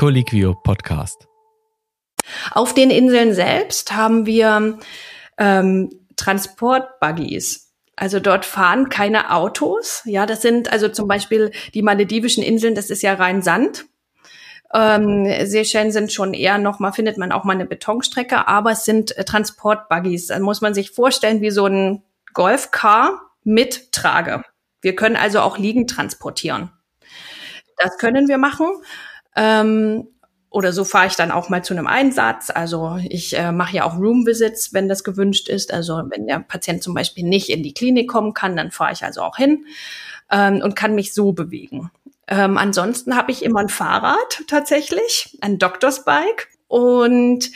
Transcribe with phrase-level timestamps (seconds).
[0.00, 1.28] Colliquio Podcast.
[2.52, 4.78] Auf den Inseln selbst haben wir
[5.36, 7.74] ähm, Transportbuggies.
[7.96, 10.00] Also dort fahren keine Autos.
[10.06, 13.84] Ja, das sind also zum Beispiel die maledivischen Inseln, das ist ja rein Sand.
[14.72, 18.86] Ähm, Seychellen sind schon eher noch mal, findet man auch mal eine Betonstrecke, aber es
[18.86, 20.28] sind äh, Transportbuggies.
[20.28, 24.44] Da muss man sich vorstellen wie so ein Golfcar mit Trage.
[24.80, 26.70] Wir können also auch liegend transportieren.
[27.76, 28.66] Das können wir machen.
[29.36, 30.08] Ähm,
[30.50, 32.50] oder so fahre ich dann auch mal zu einem Einsatz.
[32.50, 35.72] Also ich äh, mache ja auch Room Visits, wenn das gewünscht ist.
[35.72, 39.04] Also wenn der Patient zum Beispiel nicht in die Klinik kommen kann, dann fahre ich
[39.04, 39.64] also auch hin
[40.30, 41.92] ähm, und kann mich so bewegen.
[42.26, 47.50] Ähm, ansonsten habe ich immer ein Fahrrad tatsächlich, ein Doctor's Bike und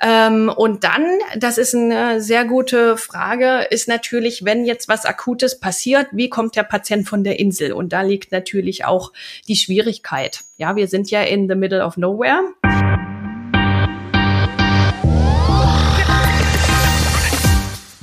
[0.00, 1.04] ähm, und dann,
[1.36, 6.54] das ist eine sehr gute Frage, ist natürlich, wenn jetzt was Akutes passiert, wie kommt
[6.54, 7.72] der Patient von der Insel?
[7.72, 9.12] Und da liegt natürlich auch
[9.48, 10.44] die Schwierigkeit.
[10.56, 12.42] Ja, wir sind ja in the middle of nowhere.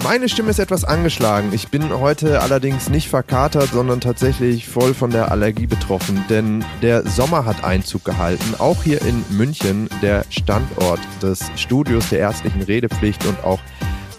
[0.05, 1.49] Meine Stimme ist etwas angeschlagen.
[1.51, 7.07] Ich bin heute allerdings nicht verkatert, sondern tatsächlich voll von der Allergie betroffen, denn der
[7.07, 8.53] Sommer hat Einzug gehalten.
[8.59, 13.59] Auch hier in München, der Standort des Studios der ärztlichen Redepflicht und auch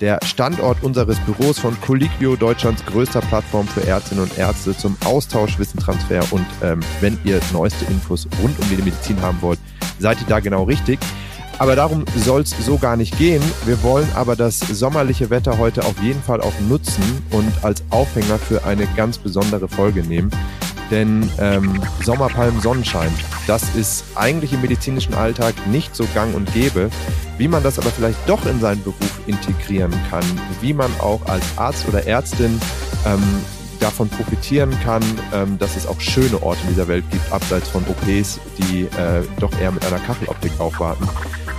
[0.01, 5.57] der Standort unseres Büros von Colliquio, Deutschlands größter Plattform für Ärztinnen und Ärzte zum Austausch,
[5.57, 9.61] Wissentransfer und ähm, wenn ihr neueste Infos rund um die Medizin haben wollt,
[10.01, 10.99] seid ihr da genau richtig.
[11.59, 13.43] Aber darum soll es so gar nicht gehen.
[13.65, 18.39] Wir wollen aber das sommerliche Wetter heute auf jeden Fall auch nutzen und als Aufhänger
[18.39, 20.31] für eine ganz besondere Folge nehmen.
[20.91, 23.13] Denn ähm, Sommerpalmen Sonnenschein,
[23.47, 26.91] das ist eigentlich im medizinischen Alltag nicht so gang und gäbe.
[27.39, 30.25] Wie man das aber vielleicht doch in seinen Beruf integrieren kann,
[30.61, 32.61] wie man auch als Arzt oder Ärztin
[33.05, 33.23] ähm,
[33.79, 37.83] davon profitieren kann, ähm, dass es auch schöne Orte in dieser Welt gibt, abseits von
[37.85, 41.09] OPs, die äh, doch eher mit einer Kacheloptik aufwarten.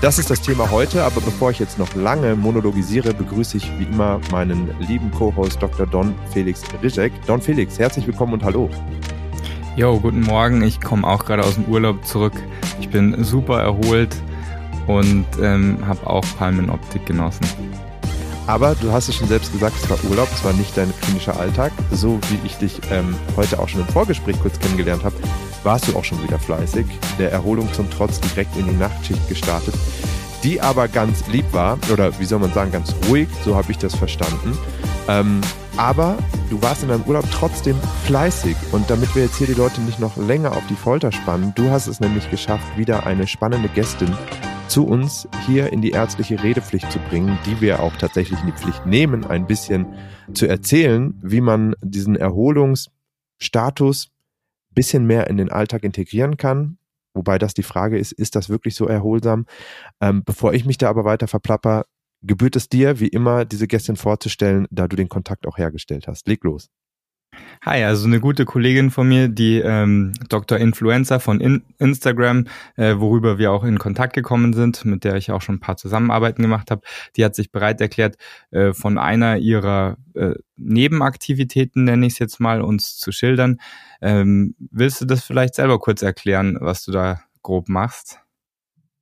[0.02, 3.86] Das ist das Thema heute, aber bevor ich jetzt noch lange monologisiere, begrüße ich wie
[3.86, 5.88] immer meinen lieben Co-Host Dr.
[5.88, 7.12] Don Felix Rizek.
[7.26, 8.70] Don Felix, herzlich willkommen und hallo.
[9.76, 10.62] Jo, guten Morgen.
[10.62, 12.34] Ich komme auch gerade aus dem Urlaub zurück.
[12.80, 14.16] Ich bin super erholt
[14.86, 17.46] und ähm, habe auch Palmenoptik genossen.
[18.48, 21.38] Aber du hast es schon selbst gesagt, es war Urlaub, es war nicht dein klinischer
[21.38, 21.74] Alltag.
[21.92, 25.16] So wie ich dich ähm, heute auch schon im Vorgespräch kurz kennengelernt habe,
[25.64, 26.86] warst du auch schon wieder fleißig.
[27.20, 29.76] Der Erholung zum Trotz direkt in die Nachtschicht gestartet,
[30.44, 33.78] die aber ganz lieb war, oder wie soll man sagen, ganz ruhig, so habe ich
[33.78, 34.58] das verstanden.
[35.10, 35.42] Ähm,
[35.76, 36.18] aber
[36.50, 37.76] du warst in deinem Urlaub trotzdem
[38.06, 38.56] fleißig.
[38.72, 41.70] Und damit wir jetzt hier die Leute nicht noch länger auf die Folter spannen, du
[41.70, 44.16] hast es nämlich geschafft, wieder eine spannende Gästin
[44.68, 48.52] zu uns hier in die ärztliche Redepflicht zu bringen, die wir auch tatsächlich in die
[48.52, 49.88] Pflicht nehmen, ein bisschen
[50.34, 54.12] zu erzählen, wie man diesen Erholungsstatus
[54.78, 56.78] bisschen mehr in den Alltag integrieren kann.
[57.16, 59.48] Wobei das die Frage ist, ist das wirklich so erholsam?
[60.00, 61.86] Ähm, bevor ich mich da aber weiter verplapper,
[62.22, 66.28] gebührt es dir, wie immer, diese Gästin vorzustellen, da du den Kontakt auch hergestellt hast.
[66.28, 66.70] Leg los.
[67.66, 70.58] Hi, also eine gute Kollegin von mir, die ähm, Dr.
[70.58, 75.32] Influencer von In Instagram, äh, worüber wir auch in Kontakt gekommen sind, mit der ich
[75.32, 76.82] auch schon ein paar Zusammenarbeiten gemacht habe,
[77.16, 78.16] die hat sich bereit erklärt,
[78.52, 83.58] äh, von einer ihrer äh, Nebenaktivitäten, nenne ich es jetzt mal, uns zu schildern.
[84.02, 88.20] Ähm, willst du das vielleicht selber kurz erklären, was du da grob machst?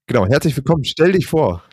[0.08, 0.84] Genau, herzlich willkommen.
[0.84, 1.64] Stell dich vor.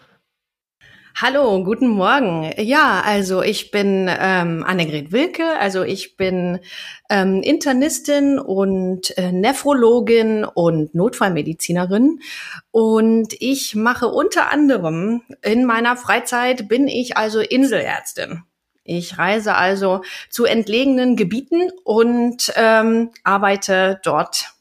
[1.14, 2.50] Hallo, guten Morgen.
[2.56, 6.58] Ja, also ich bin ähm, Annegret Wilke, also ich bin
[7.10, 12.20] ähm, Internistin und äh, Nephrologin und Notfallmedizinerin
[12.70, 18.44] und ich mache unter anderem in meiner Freizeit bin ich also Inselärztin.
[18.82, 24.54] Ich reise also zu entlegenen Gebieten und ähm, arbeite dort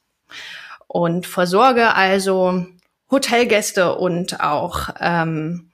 [0.88, 2.66] und versorge also
[3.10, 5.71] Hotelgäste und auch ähm,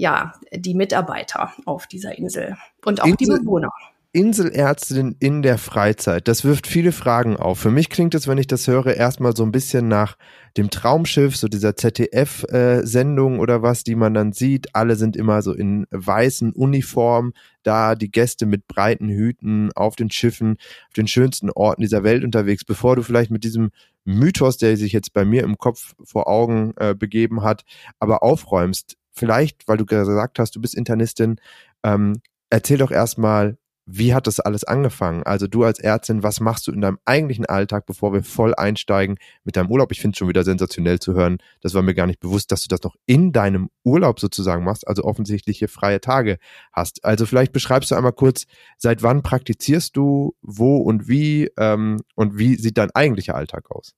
[0.00, 2.56] ja, die Mitarbeiter auf dieser Insel
[2.86, 3.70] und auch Insel, die Bewohner.
[4.12, 7.60] Inselärztin in der Freizeit, das wirft viele Fragen auf.
[7.60, 10.16] Für mich klingt es, wenn ich das höre, erstmal so ein bisschen nach
[10.56, 14.74] dem Traumschiff, so dieser ZDF-Sendung äh, oder was, die man dann sieht.
[14.74, 20.10] Alle sind immer so in weißen Uniformen, da die Gäste mit breiten Hüten auf den
[20.10, 20.56] Schiffen,
[20.88, 23.70] auf den schönsten Orten dieser Welt unterwegs, bevor du vielleicht mit diesem
[24.04, 27.64] Mythos, der sich jetzt bei mir im Kopf vor Augen äh, begeben hat,
[28.00, 31.36] aber aufräumst vielleicht, weil du gesagt hast, du bist Internistin,
[31.82, 32.20] ähm,
[32.50, 33.58] erzähl doch erstmal,
[33.92, 35.22] wie hat das alles angefangen?
[35.24, 39.16] Also du als Ärztin, was machst du in deinem eigentlichen Alltag, bevor wir voll einsteigen
[39.44, 39.90] mit deinem Urlaub?
[39.90, 41.38] Ich finde es schon wieder sensationell zu hören.
[41.60, 44.86] Das war mir gar nicht bewusst, dass du das noch in deinem Urlaub sozusagen machst,
[44.86, 46.38] also offensichtliche freie Tage
[46.72, 47.04] hast.
[47.04, 48.46] Also vielleicht beschreibst du einmal kurz,
[48.78, 53.94] seit wann praktizierst du, wo und wie ähm, und wie sieht dein eigentlicher Alltag aus?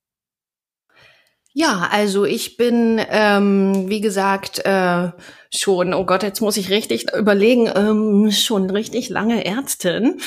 [1.55, 5.11] Ja, also ich bin, ähm, wie gesagt, äh,
[5.53, 10.19] schon, oh Gott, jetzt muss ich richtig überlegen, ähm, schon richtig lange Ärztin,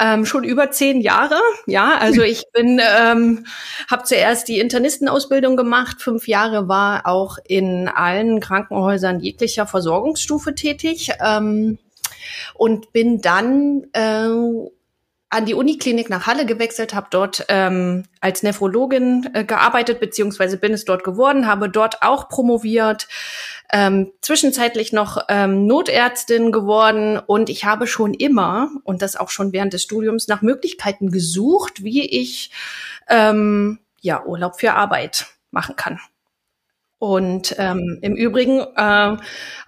[0.00, 1.38] ähm, schon über zehn Jahre.
[1.66, 3.46] Ja, also ich bin, ähm,
[3.88, 11.12] habe zuerst die Internistenausbildung gemacht, fünf Jahre war auch in allen Krankenhäusern jeglicher Versorgungsstufe tätig
[11.24, 11.78] ähm,
[12.54, 14.28] und bin dann äh,
[15.32, 20.74] an die Uniklinik nach Halle gewechselt, habe dort ähm, als Nephrologin äh, gearbeitet, beziehungsweise bin
[20.74, 23.08] es dort geworden, habe dort auch promoviert,
[23.72, 29.54] ähm, zwischenzeitlich noch ähm, Notärztin geworden und ich habe schon immer, und das auch schon
[29.54, 32.50] während des Studiums, nach Möglichkeiten gesucht, wie ich
[33.08, 35.98] ähm, ja Urlaub für Arbeit machen kann.
[37.02, 39.16] Und ähm, im Übrigen, äh,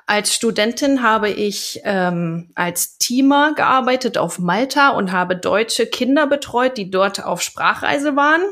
[0.07, 6.77] als Studentin habe ich ähm, als Teamer gearbeitet auf Malta und habe deutsche Kinder betreut,
[6.77, 8.43] die dort auf Sprachreise waren.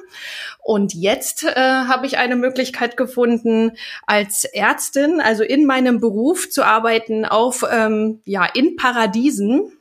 [0.59, 6.65] Und jetzt äh, habe ich eine Möglichkeit gefunden, als Ärztin, also in meinem Beruf zu
[6.65, 9.79] arbeiten, auf ähm, ja in Paradiesen.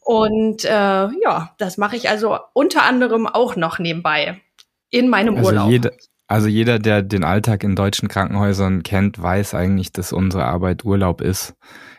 [0.00, 4.40] Und äh, ja, das mache ich also unter anderem auch noch nebenbei
[4.88, 5.70] in meinem also Urlaub.
[5.70, 5.92] Jede,
[6.28, 11.20] also jeder, der den Alltag in deutschen Krankenhäusern kennt, weiß eigentlich, dass unsere Arbeit Urlaub
[11.20, 11.54] ist.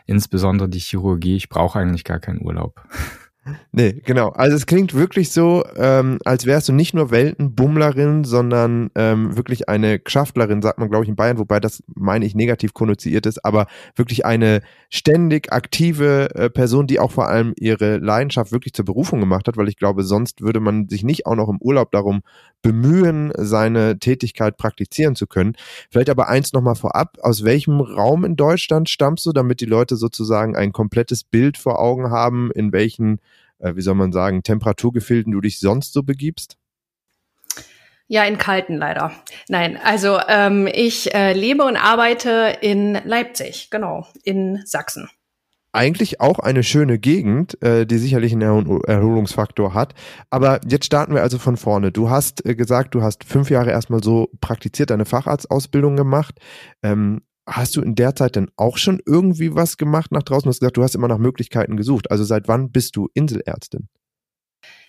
[0.06, 1.36] Insbesondere die Chirurgie.
[1.36, 2.80] Ich brauche eigentlich gar keinen Urlaub.
[3.72, 4.30] Nee, genau.
[4.30, 9.68] Also es klingt wirklich so, ähm, als wärst du nicht nur Weltenbummlerin, sondern ähm, wirklich
[9.68, 13.44] eine Gschaftlerin, sagt man, glaube ich, in Bayern, wobei das, meine ich, negativ konnotiert ist,
[13.44, 13.66] aber
[13.96, 19.20] wirklich eine ständig aktive äh, Person, die auch vor allem ihre Leidenschaft wirklich zur Berufung
[19.20, 22.22] gemacht hat, weil ich glaube, sonst würde man sich nicht auch noch im Urlaub darum
[22.62, 25.54] bemühen, seine Tätigkeit praktizieren zu können.
[25.90, 29.96] Vielleicht aber eins nochmal vorab, aus welchem Raum in Deutschland stammst du, damit die Leute
[29.96, 33.20] sozusagen ein komplettes Bild vor Augen haben, in welchen
[33.58, 36.56] äh, wie soll man sagen, Temperaturgefilden du dich sonst so begibst?
[38.10, 39.12] Ja, in kalten leider.
[39.48, 45.10] Nein, also ähm, ich äh, lebe und arbeite in Leipzig, genau, in Sachsen.
[45.72, 49.94] Eigentlich auch eine schöne Gegend, äh, die sicherlich einen Erholungsfaktor hat.
[50.30, 51.92] Aber jetzt starten wir also von vorne.
[51.92, 56.40] Du hast äh, gesagt, du hast fünf Jahre erstmal so praktiziert, deine Facharztausbildung gemacht.
[56.82, 60.44] Ähm, Hast du in der Zeit denn auch schon irgendwie was gemacht nach draußen?
[60.44, 62.10] Du hast gesagt, du hast immer nach Möglichkeiten gesucht.
[62.10, 63.88] Also seit wann bist du Inselärztin?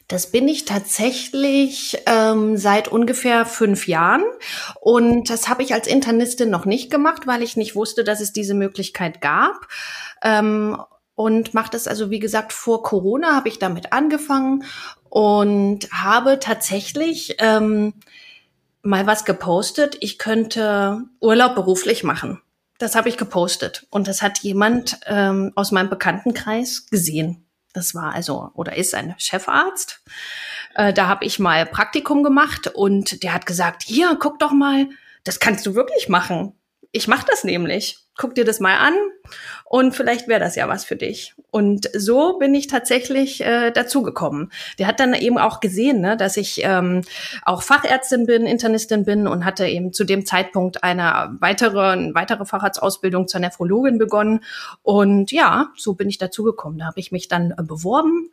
[0.10, 4.24] Das bin ich tatsächlich ähm, seit ungefähr fünf Jahren.
[4.82, 8.34] Und das habe ich als Internistin noch nicht gemacht, weil ich nicht wusste, dass es
[8.34, 9.68] diese Möglichkeit gab.
[10.24, 10.82] Ähm,
[11.14, 14.64] und mache das also, wie gesagt, vor Corona habe ich damit angefangen
[15.10, 17.94] und habe tatsächlich ähm,
[18.82, 19.98] mal was gepostet.
[20.02, 22.42] Ich könnte Urlaub beruflich machen.
[22.80, 27.46] Das habe ich gepostet und das hat jemand ähm, aus meinem Bekanntenkreis gesehen.
[27.74, 30.02] Das war also oder ist ein Chefarzt.
[30.76, 34.88] Äh, da habe ich mal Praktikum gemacht und der hat gesagt, hier, guck doch mal,
[35.26, 36.54] das kannst du wirklich machen.
[36.92, 38.94] Ich mache das nämlich guck dir das mal an
[39.64, 41.34] und vielleicht wäre das ja was für dich.
[41.52, 44.52] Und so bin ich tatsächlich äh, dazugekommen.
[44.78, 47.02] Der hat dann eben auch gesehen, ne, dass ich ähm,
[47.44, 52.46] auch Fachärztin bin, Internistin bin und hatte eben zu dem Zeitpunkt eine weitere, eine weitere
[52.46, 54.42] Facharztausbildung zur Nephrologin begonnen.
[54.84, 56.78] Und ja, so bin ich dazugekommen.
[56.78, 58.32] Da habe ich mich dann äh, beworben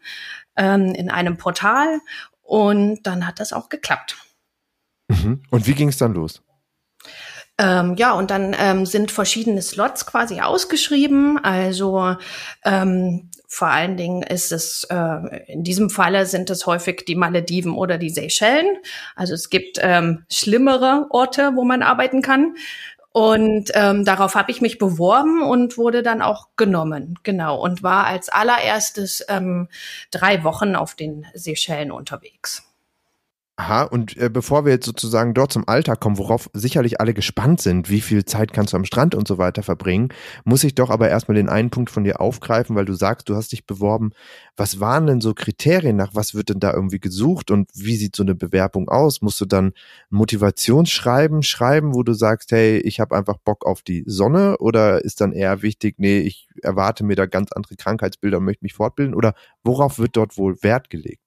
[0.56, 2.00] ähm, in einem Portal
[2.42, 4.16] und dann hat das auch geklappt.
[5.08, 5.42] Mhm.
[5.50, 6.42] Und wie ging es dann los?
[7.58, 11.39] Ähm, ja, und dann ähm, sind verschiedene Slots quasi ausgeschrieben.
[11.43, 12.17] Also
[12.65, 17.72] ähm, vor allen Dingen ist es, äh, in diesem Falle sind es häufig die Malediven
[17.72, 18.67] oder die Seychellen.
[19.15, 22.56] Also es gibt ähm, schlimmere Orte, wo man arbeiten kann.
[23.13, 27.58] Und ähm, darauf habe ich mich beworben und wurde dann auch genommen, genau.
[27.58, 29.69] Und war als allererstes ähm,
[30.10, 32.66] drei Wochen auf den Seychellen unterwegs.
[33.58, 37.63] Aha, und äh, bevor wir jetzt sozusagen dort zum Alltag kommen, worauf sicherlich alle gespannt
[37.63, 40.10] sind, wie viel Zeit kannst du am Strand und so weiter verbringen,
[40.44, 43.34] muss ich doch aber erstmal den einen Punkt von dir aufgreifen, weil du sagst, du
[43.34, 44.10] hast dich beworben.
[44.58, 46.15] Was waren denn so Kriterien nach?
[46.15, 49.22] Was wird denn da irgendwie gesucht und wie sieht so eine Bewerbung aus?
[49.22, 49.72] Musst du dann
[50.10, 55.22] Motivationsschreiben schreiben, wo du sagst, hey, ich habe einfach Bock auf die Sonne oder ist
[55.22, 59.15] dann eher wichtig, nee, ich erwarte mir da ganz andere Krankheitsbilder und möchte mich fortbilden
[59.15, 59.32] oder
[59.65, 61.25] worauf wird dort wohl Wert gelegt?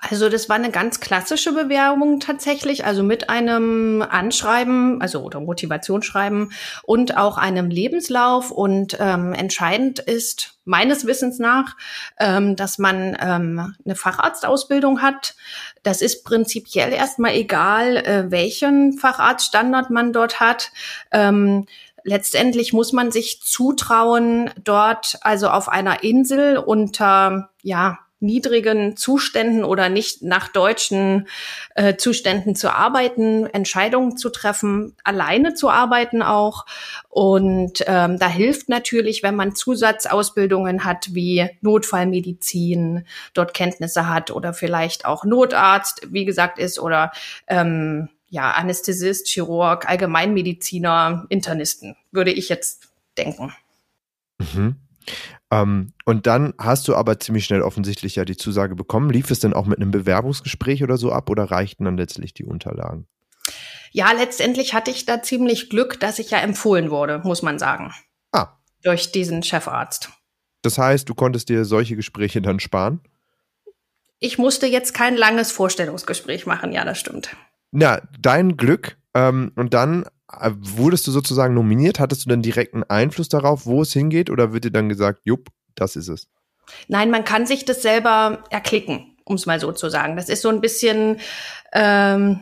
[0.00, 6.52] Also das war eine ganz klassische Bewerbung tatsächlich, also mit einem Anschreiben, also oder Motivationsschreiben
[6.82, 8.50] und auch einem Lebenslauf.
[8.50, 11.76] Und ähm, entscheidend ist meines Wissens nach,
[12.18, 15.36] ähm, dass man ähm, eine Facharztausbildung hat.
[15.82, 20.70] Das ist prinzipiell erstmal egal, äh, welchen Facharztstandard man dort hat.
[21.12, 21.66] Ähm,
[22.02, 29.88] letztendlich muss man sich zutrauen, dort also auf einer Insel unter ja niedrigen Zuständen oder
[29.88, 31.28] nicht nach deutschen
[31.74, 36.66] äh, Zuständen zu arbeiten, Entscheidungen zu treffen, alleine zu arbeiten auch.
[37.08, 44.52] Und ähm, da hilft natürlich, wenn man Zusatzausbildungen hat wie Notfallmedizin, dort Kenntnisse hat oder
[44.52, 47.12] vielleicht auch Notarzt, wie gesagt, ist oder
[47.46, 53.54] ähm, ja, Anästhesist, Chirurg, Allgemeinmediziner, Internisten, würde ich jetzt denken.
[54.38, 54.76] Mhm.
[55.54, 59.10] Ähm, und dann hast du aber ziemlich schnell offensichtlich ja die Zusage bekommen.
[59.10, 62.44] Lief es denn auch mit einem Bewerbungsgespräch oder so ab oder reichten dann letztlich die
[62.44, 63.06] Unterlagen?
[63.92, 67.92] Ja, letztendlich hatte ich da ziemlich Glück, dass ich ja empfohlen wurde, muss man sagen.
[68.32, 68.58] Ah.
[68.82, 70.10] Durch diesen Chefarzt.
[70.62, 73.00] Das heißt, du konntest dir solche Gespräche dann sparen?
[74.18, 77.36] Ich musste jetzt kein langes Vorstellungsgespräch machen, ja, das stimmt.
[77.70, 78.96] Na, dein Glück.
[79.14, 80.06] Ähm, und dann
[80.60, 82.00] wurdest du sozusagen nominiert.
[82.00, 84.30] Hattest du denn direkten Einfluss darauf, wo es hingeht?
[84.30, 86.28] Oder wird dir dann gesagt, jupp, das ist es?
[86.88, 90.16] Nein, man kann sich das selber erklicken, um es mal so zu sagen.
[90.16, 91.18] Das ist so ein bisschen,
[91.72, 92.40] ähm,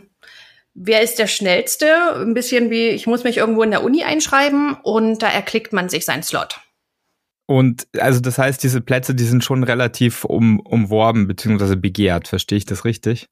[0.75, 1.87] wer ist der Schnellste?
[2.17, 5.89] Ein bisschen wie, ich muss mich irgendwo in der Uni einschreiben und da erklickt man
[5.89, 6.61] sich seinen Slot.
[7.47, 11.77] Und also das heißt, diese Plätze, die sind schon relativ um, umworben bzw.
[11.77, 13.29] begehrt, verstehe ich das richtig?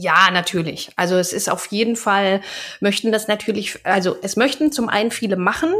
[0.00, 0.90] Ja, natürlich.
[0.96, 2.40] Also es ist auf jeden Fall,
[2.80, 5.72] möchten das natürlich, also es möchten zum einen viele machen,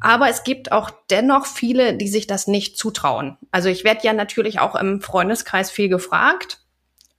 [0.00, 3.36] aber es gibt auch dennoch viele, die sich das nicht zutrauen.
[3.50, 6.60] Also ich werde ja natürlich auch im Freundeskreis viel gefragt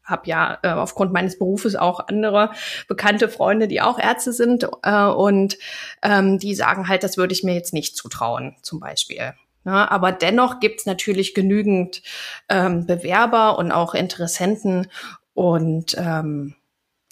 [0.10, 2.52] habe ja äh, aufgrund meines Berufes auch andere
[2.88, 5.58] bekannte Freunde, die auch Ärzte sind äh, und
[6.02, 9.34] ähm, die sagen halt, das würde ich mir jetzt nicht zutrauen, zum Beispiel.
[9.66, 9.92] Ja, ne?
[9.92, 12.02] aber dennoch gibt's natürlich genügend
[12.50, 14.88] ähm, Bewerber und auch Interessenten
[15.40, 16.54] und ähm,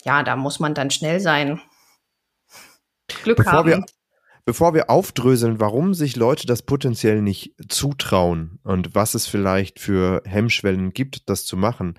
[0.04, 1.62] ja, da muss man dann schnell sein.
[3.24, 3.70] Glück bevor haben.
[3.70, 3.86] Wir,
[4.44, 10.22] bevor wir aufdröseln, warum sich Leute das potenziell nicht zutrauen und was es vielleicht für
[10.26, 11.98] Hemmschwellen gibt, das zu machen.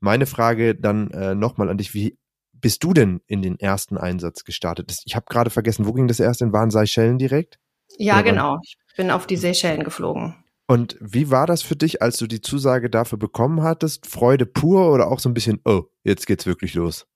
[0.00, 2.18] Meine Frage dann äh, nochmal an dich, wie
[2.52, 4.92] bist du denn in den ersten Einsatz gestartet?
[5.04, 6.52] Ich habe gerade vergessen, wo ging das erst in?
[6.52, 7.60] Waren Seychellen direkt?
[7.98, 8.58] Ja, Oder genau.
[8.64, 10.34] Ich bin auf die Seychellen geflogen.
[10.70, 14.06] Und wie war das für dich, als du die Zusage dafür bekommen hattest?
[14.06, 17.06] Freude pur oder auch so ein bisschen, oh, jetzt geht's wirklich los?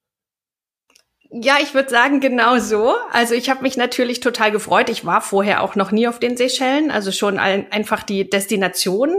[1.35, 2.95] Ja, ich würde sagen, genau so.
[3.11, 4.91] Also ich habe mich natürlich total gefreut.
[4.91, 6.91] Ich war vorher auch noch nie auf den Seychellen.
[6.91, 9.17] Also schon ein, einfach die Destination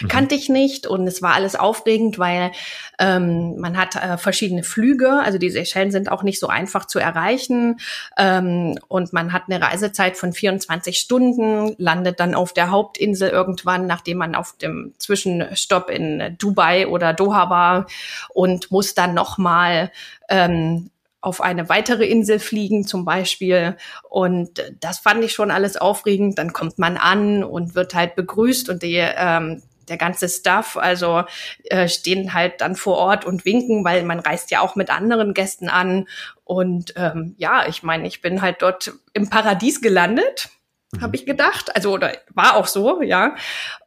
[0.00, 0.06] mhm.
[0.06, 0.86] kannte ich nicht.
[0.86, 2.52] Und es war alles aufregend, weil
[3.00, 5.10] ähm, man hat äh, verschiedene Flüge.
[5.10, 7.80] Also die Seychellen sind auch nicht so einfach zu erreichen.
[8.16, 13.88] Ähm, und man hat eine Reisezeit von 24 Stunden, landet dann auf der Hauptinsel irgendwann,
[13.88, 17.86] nachdem man auf dem Zwischenstopp in Dubai oder Doha war
[18.28, 19.90] und muss dann nochmal
[20.28, 20.90] ähm,
[21.26, 23.76] auf eine weitere Insel fliegen zum Beispiel.
[24.08, 26.38] Und das fand ich schon alles aufregend.
[26.38, 31.24] Dann kommt man an und wird halt begrüßt und die, ähm, der ganze Stuff, also
[31.64, 35.34] äh, stehen halt dann vor Ort und winken, weil man reist ja auch mit anderen
[35.34, 36.06] Gästen an.
[36.44, 40.50] Und ähm, ja, ich meine, ich bin halt dort im Paradies gelandet
[40.92, 41.00] mhm.
[41.00, 41.74] habe ich gedacht.
[41.74, 43.36] Also oder war auch so, ja.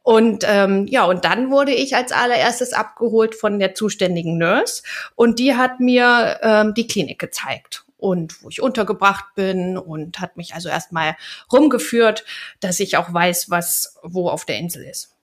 [0.02, 4.82] Und ähm, ja, und dann wurde ich als allererstes abgeholt von der zuständigen Nurse
[5.14, 10.36] und die hat mir ähm, die Klinik gezeigt und wo ich untergebracht bin und hat
[10.36, 11.16] mich also erstmal
[11.52, 12.24] rumgeführt,
[12.60, 15.16] dass ich auch weiß, was wo auf der Insel ist.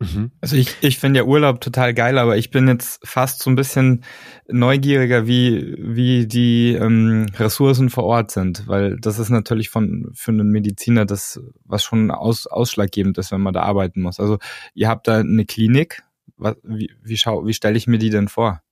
[0.00, 0.30] Mhm.
[0.40, 3.56] Also ich, ich finde ja Urlaub total geil, aber ich bin jetzt fast so ein
[3.56, 4.04] bisschen
[4.46, 10.30] neugieriger, wie, wie die ähm, Ressourcen vor Ort sind, weil das ist natürlich von für
[10.30, 14.20] einen Mediziner das, was schon aus, ausschlaggebend ist, wenn man da arbeiten muss.
[14.20, 14.38] Also
[14.72, 16.04] ihr habt da eine Klinik,
[16.36, 18.62] was, wie, wie, schau, wie stelle ich mir die denn vor?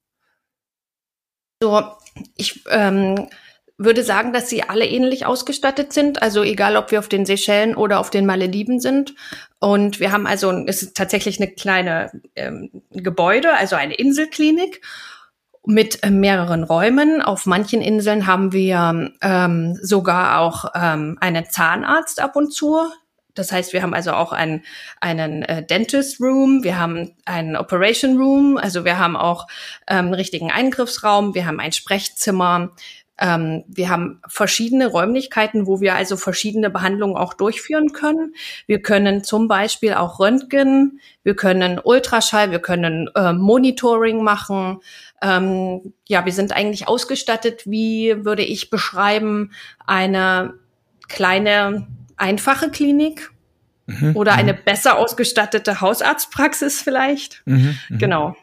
[1.61, 1.83] So,
[2.37, 3.29] ich ähm,
[3.79, 6.23] würde sagen, dass sie alle ähnlich ausgestattet sind.
[6.23, 9.15] Also egal, ob wir auf den Seychellen oder auf den Malediven sind.
[9.59, 14.81] Und wir haben also, es ist tatsächlich eine kleine ähm, Gebäude, also eine Inselklinik
[15.67, 17.21] mit äh, mehreren Räumen.
[17.21, 22.79] Auf manchen Inseln haben wir ähm, sogar auch ähm, einen Zahnarzt ab und zu.
[23.35, 24.65] Das heißt, wir haben also auch einen,
[25.01, 29.47] einen äh, Dentist Room, wir haben einen Operation Room, also wir haben auch
[29.87, 32.71] ähm, einen richtigen Eingriffsraum, wir haben ein Sprechzimmer,
[33.19, 38.35] ähm, wir haben verschiedene Räumlichkeiten, wo wir also verschiedene Behandlungen auch durchführen können.
[38.67, 44.81] Wir können zum Beispiel auch Röntgen, wir können Ultraschall, wir können äh, Monitoring machen.
[45.23, 49.53] Ähm, ja, wir sind eigentlich ausgestattet, wie würde ich beschreiben,
[49.87, 50.55] eine
[51.09, 53.31] kleine, einfache Klinik
[53.87, 54.59] mhm, oder eine mhm.
[54.65, 57.43] besser ausgestattete Hausarztpraxis vielleicht.
[57.47, 57.99] Mhm, mhm.
[57.99, 58.37] genau.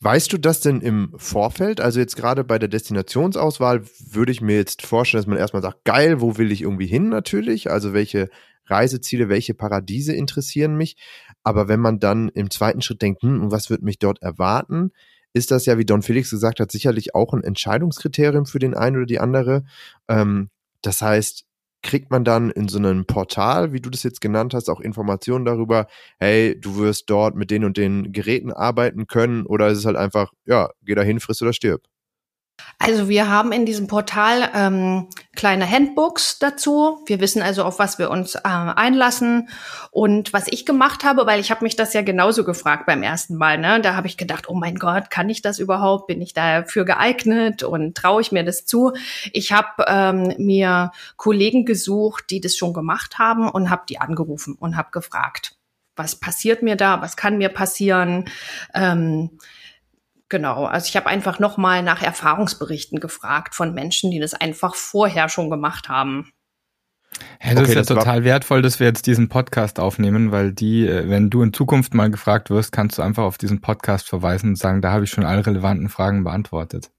[0.00, 1.80] Weißt du das denn im Vorfeld?
[1.80, 5.84] Also jetzt gerade bei der Destinationsauswahl würde ich mir jetzt vorstellen, dass man erstmal sagt,
[5.84, 7.70] geil, wo will ich irgendwie hin natürlich?
[7.70, 8.30] Also welche
[8.66, 10.96] Reiseziele, welche Paradiese interessieren mich?
[11.42, 14.92] Aber wenn man dann im zweiten Schritt denkt, hm, was wird mich dort erwarten,
[15.32, 18.96] ist das ja, wie Don Felix gesagt hat, sicherlich auch ein Entscheidungskriterium für den einen
[18.96, 19.64] oder die andere.
[20.08, 20.50] Ähm,
[20.82, 21.45] das heißt,
[21.86, 25.44] kriegt man dann in so einem Portal, wie du das jetzt genannt hast, auch Informationen
[25.46, 25.86] darüber,
[26.18, 29.96] hey, du wirst dort mit den und den Geräten arbeiten können oder ist es halt
[29.96, 31.82] einfach, ja, geh da hin, friss oder stirb?
[32.78, 37.02] Also wir haben in diesem Portal ähm, kleine Handbooks dazu.
[37.06, 39.48] Wir wissen also, auf was wir uns äh, einlassen.
[39.90, 43.36] Und was ich gemacht habe, weil ich habe mich das ja genauso gefragt beim ersten
[43.36, 43.80] Mal, ne?
[43.80, 46.06] da habe ich gedacht, oh mein Gott, kann ich das überhaupt?
[46.06, 48.92] Bin ich dafür geeignet und traue ich mir das zu?
[49.32, 54.54] Ich habe ähm, mir Kollegen gesucht, die das schon gemacht haben und habe die angerufen
[54.58, 55.56] und habe gefragt,
[55.96, 57.00] was passiert mir da?
[57.00, 58.26] Was kann mir passieren?
[58.74, 59.30] Ähm,
[60.28, 65.28] Genau, also ich habe einfach nochmal nach Erfahrungsberichten gefragt von Menschen, die das einfach vorher
[65.28, 66.32] schon gemacht haben.
[67.42, 70.52] Ja, das okay, ist ja das total wertvoll, dass wir jetzt diesen Podcast aufnehmen, weil
[70.52, 74.08] die, äh, wenn du in Zukunft mal gefragt wirst, kannst du einfach auf diesen Podcast
[74.08, 76.90] verweisen und sagen, da habe ich schon alle relevanten Fragen beantwortet.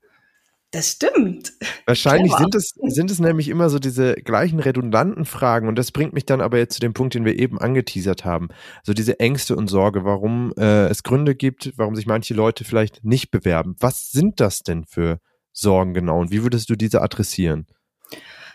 [0.72, 1.54] Das stimmt.
[1.86, 5.70] Wahrscheinlich sind es, sind es nämlich immer so diese gleichen redundanten Fragen.
[5.70, 8.50] Und das bringt mich dann aber jetzt zu dem Punkt, den wir eben angeteasert haben.
[8.84, 13.06] So diese Ängste und Sorge, warum äh, es Gründe gibt, warum sich manche Leute vielleicht
[13.06, 13.76] nicht bewerben.
[13.80, 15.20] Was sind das denn für
[15.54, 16.20] Sorgen genau?
[16.20, 17.66] Und wie würdest du diese adressieren?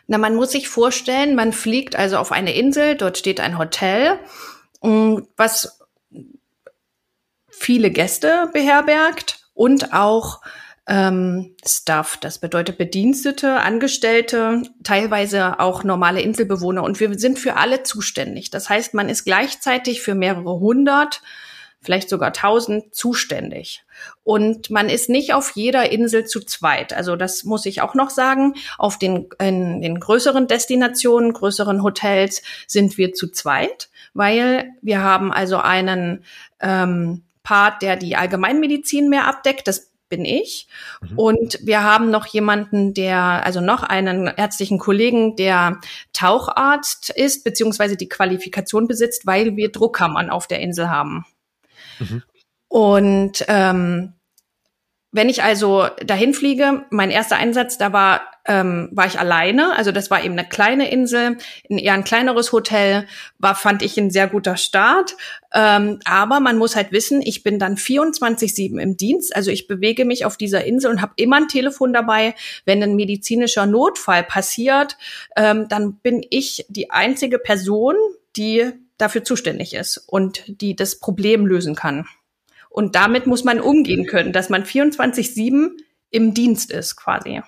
[0.06, 4.18] Na, man muss sich vorstellen, man fliegt also auf eine Insel, dort steht ein Hotel,
[4.80, 5.80] was
[7.48, 10.40] viele Gäste beherbergt und auch
[10.86, 12.16] ähm, Staff.
[12.16, 16.82] Das bedeutet Bedienstete, Angestellte, teilweise auch normale Inselbewohner.
[16.82, 18.50] Und wir sind für alle zuständig.
[18.50, 21.22] Das heißt, man ist gleichzeitig für mehrere hundert,
[21.80, 23.84] vielleicht sogar tausend zuständig.
[24.24, 26.92] Und man ist nicht auf jeder Insel zu zweit.
[26.92, 28.54] Also das muss ich auch noch sagen.
[28.78, 35.32] Auf den, in den größeren Destinationen, größeren Hotels sind wir zu zweit, weil wir haben
[35.32, 36.24] also einen
[36.60, 39.66] ähm, Part, der die Allgemeinmedizin mehr abdeckt.
[39.66, 40.68] Das bin ich.
[41.00, 41.18] Mhm.
[41.18, 43.16] Und wir haben noch jemanden, der,
[43.46, 45.80] also noch einen ärztlichen Kollegen, der
[46.12, 51.24] Taucharzt ist, beziehungsweise die Qualifikation besitzt, weil wir Druckkammern auf der Insel haben.
[51.98, 52.22] Mhm.
[52.68, 54.12] Und ähm,
[55.12, 59.76] wenn ich also dahin fliege, mein erster Einsatz, da war, ähm, war ich alleine.
[59.76, 61.36] Also das war eben eine kleine Insel,
[61.70, 63.06] ein eher ein kleineres Hotel,
[63.38, 65.14] war, fand ich ein sehr guter Start.
[65.52, 69.36] Ähm, aber man muss halt wissen, ich bin dann 24-7 im Dienst.
[69.36, 72.34] Also ich bewege mich auf dieser Insel und habe immer ein Telefon dabei.
[72.64, 74.96] Wenn ein medizinischer Notfall passiert,
[75.36, 77.96] ähm, dann bin ich die einzige Person,
[78.34, 82.06] die dafür zuständig ist und die das Problem lösen kann.
[82.72, 85.70] Und damit muss man umgehen können, dass man 24-7
[86.10, 87.42] im Dienst ist quasi.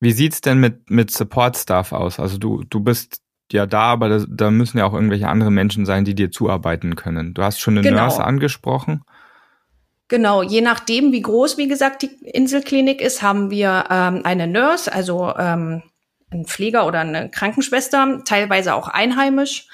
[0.00, 2.20] Wie sieht's denn mit, mit Support-Staff aus?
[2.20, 5.86] Also du, du bist ja da, aber da, da, müssen ja auch irgendwelche andere Menschen
[5.86, 7.34] sein, die dir zuarbeiten können.
[7.34, 8.02] Du hast schon eine genau.
[8.02, 9.02] Nurse angesprochen.
[10.08, 14.92] Genau, je nachdem, wie groß, wie gesagt, die Inselklinik ist, haben wir ähm, eine Nurse,
[14.92, 15.82] also ähm,
[16.30, 19.68] ein Pfleger oder eine Krankenschwester, teilweise auch einheimisch,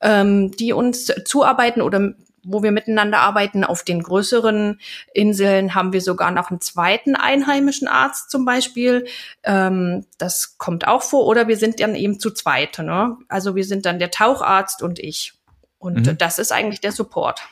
[0.00, 2.14] ähm, die uns zuarbeiten oder
[2.48, 3.64] wo wir miteinander arbeiten.
[3.64, 4.80] Auf den größeren
[5.12, 9.06] Inseln haben wir sogar noch einen zweiten einheimischen Arzt zum Beispiel.
[9.42, 11.26] Ähm, das kommt auch vor.
[11.26, 12.78] Oder wir sind dann eben zu zweit.
[12.78, 13.16] Ne?
[13.28, 15.34] Also wir sind dann der Taucharzt und ich.
[15.78, 16.18] Und mhm.
[16.18, 17.42] das ist eigentlich der Support.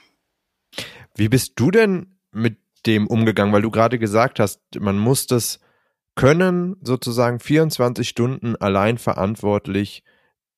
[1.15, 3.53] Wie bist du denn mit dem umgegangen?
[3.53, 5.61] Weil du gerade gesagt hast, man muss das
[6.15, 10.03] können, sozusagen 24 Stunden allein verantwortlich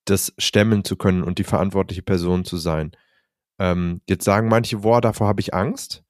[0.05, 2.93] das stemmen zu können und die verantwortliche Person zu sein.
[3.59, 6.05] Ähm, jetzt sagen manche, boah, davor habe ich Angst.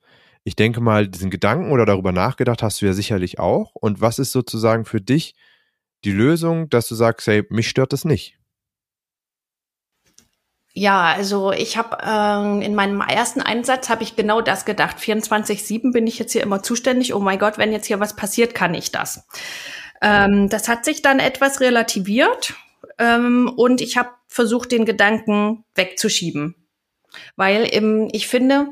[0.45, 3.75] Ich denke mal, diesen Gedanken oder darüber nachgedacht hast du ja sicherlich auch.
[3.75, 5.35] Und was ist sozusagen für dich
[6.05, 8.39] die Lösung, dass du sagst, hey, mich stört das nicht?
[10.75, 14.99] Ja, also ich habe ähm, in meinem ersten Einsatz habe ich genau das gedacht.
[14.99, 17.15] 24/7 bin ich jetzt hier immer zuständig.
[17.15, 19.27] Oh mein Gott, wenn jetzt hier was passiert, kann ich das.
[20.01, 22.55] Ähm, das hat sich dann etwas relativiert
[22.99, 26.55] ähm, und ich habe versucht, den Gedanken wegzuschieben.
[27.37, 28.69] Weil ähm, ich finde,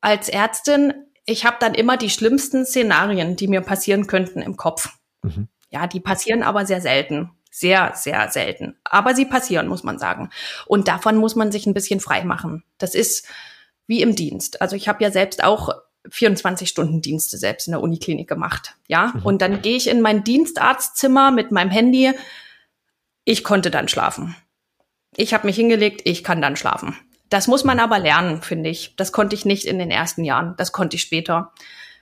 [0.00, 0.94] als Ärztin,
[1.26, 4.90] ich habe dann immer die schlimmsten Szenarien, die mir passieren könnten im Kopf.
[5.22, 5.48] Mhm.
[5.70, 7.30] Ja, die passieren aber sehr selten.
[7.50, 8.76] Sehr, sehr selten.
[8.84, 10.30] Aber sie passieren, muss man sagen.
[10.66, 12.62] Und davon muss man sich ein bisschen frei machen.
[12.78, 13.26] Das ist
[13.86, 14.60] wie im Dienst.
[14.60, 15.70] Also ich habe ja selbst auch
[16.06, 18.76] 24-Stunden-Dienste selbst in der Uniklinik gemacht.
[18.86, 19.22] Ja, mhm.
[19.22, 22.12] und dann gehe ich in mein Dienstarztzimmer mit meinem Handy.
[23.24, 24.36] Ich konnte dann schlafen.
[25.16, 26.96] Ich habe mich hingelegt, ich kann dann schlafen.
[27.28, 28.94] Das muss man aber lernen, finde ich.
[28.96, 30.54] Das konnte ich nicht in den ersten Jahren.
[30.56, 31.52] Das konnte ich später.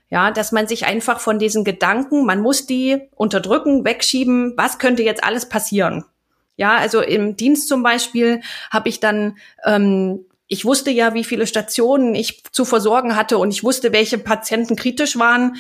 [0.09, 4.55] Ja, dass man sich einfach von diesen Gedanken, man muss die unterdrücken, wegschieben.
[4.57, 6.05] Was könnte jetzt alles passieren?
[6.57, 11.47] Ja, also im Dienst zum Beispiel habe ich dann ähm, ich wusste ja, wie viele
[11.47, 15.57] Stationen ich zu versorgen hatte und ich wusste, welche Patienten kritisch waren.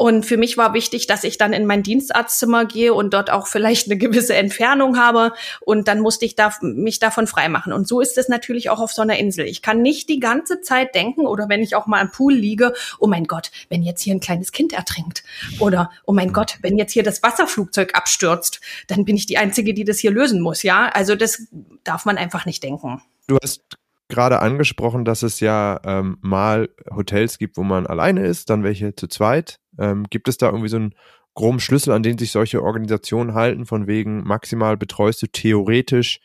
[0.00, 3.48] Und für mich war wichtig, dass ich dann in mein Dienstarztzimmer gehe und dort auch
[3.48, 5.32] vielleicht eine gewisse Entfernung habe.
[5.60, 7.72] Und dann musste ich da, mich davon freimachen.
[7.72, 9.46] Und so ist es natürlich auch auf so einer Insel.
[9.46, 12.74] Ich kann nicht die ganze Zeit denken oder wenn ich auch mal am Pool liege,
[13.00, 15.24] oh mein Gott, wenn jetzt hier ein kleines Kind ertrinkt.
[15.58, 19.74] Oder, oh mein Gott, wenn jetzt hier das Wasserflugzeug abstürzt, dann bin ich die Einzige,
[19.74, 20.62] die das hier lösen muss.
[20.62, 21.48] Ja, also das
[21.82, 23.02] darf man einfach nicht denken.
[23.26, 23.62] Du hast
[24.08, 28.94] gerade angesprochen, dass es ja ähm, mal Hotels gibt, wo man alleine ist, dann welche
[28.94, 29.58] zu zweit.
[29.78, 30.94] Ähm, gibt es da irgendwie so einen
[31.34, 36.20] groben Schlüssel, an den sich solche Organisationen halten, von wegen maximal betreust du theoretisch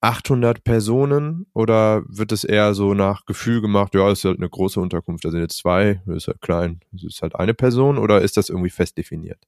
[0.00, 1.46] 800 Personen?
[1.54, 5.30] Oder wird es eher so nach Gefühl gemacht, ja, ist halt eine große Unterkunft, da
[5.30, 7.98] sind jetzt zwei, das ist halt klein, ist halt eine Person?
[7.98, 9.38] Oder ist das irgendwie fest definiert?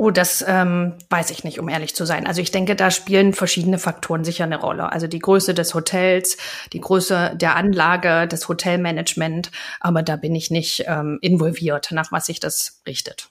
[0.00, 2.26] Oh, das ähm, weiß ich nicht, um ehrlich zu sein.
[2.26, 4.90] Also ich denke, da spielen verschiedene Faktoren sicher eine Rolle.
[4.90, 6.38] Also die Größe des Hotels,
[6.72, 9.50] die Größe der Anlage, das Hotelmanagement.
[9.78, 13.28] Aber da bin ich nicht ähm, involviert, nach was sich das richtet.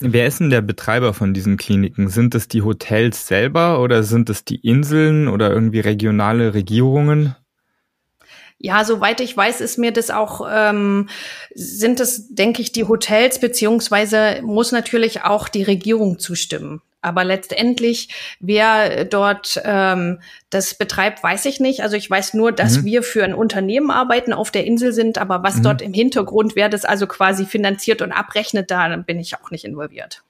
[0.00, 2.08] Wer ist denn der Betreiber von diesen Kliniken?
[2.08, 7.36] Sind es die Hotels selber oder sind es die Inseln oder irgendwie regionale Regierungen?
[8.64, 11.08] Ja, soweit ich weiß, ist mir das auch, ähm,
[11.52, 16.80] sind es, denke ich, die Hotels, beziehungsweise muss natürlich auch die Regierung zustimmen.
[17.00, 20.20] Aber letztendlich, wer dort ähm,
[20.50, 21.82] das betreibt, weiß ich nicht.
[21.82, 22.84] Also ich weiß nur, dass mhm.
[22.84, 25.62] wir für ein Unternehmen arbeiten, auf der Insel sind, aber was mhm.
[25.64, 29.64] dort im Hintergrund, wer das also quasi finanziert und abrechnet, da bin ich auch nicht
[29.64, 30.22] involviert.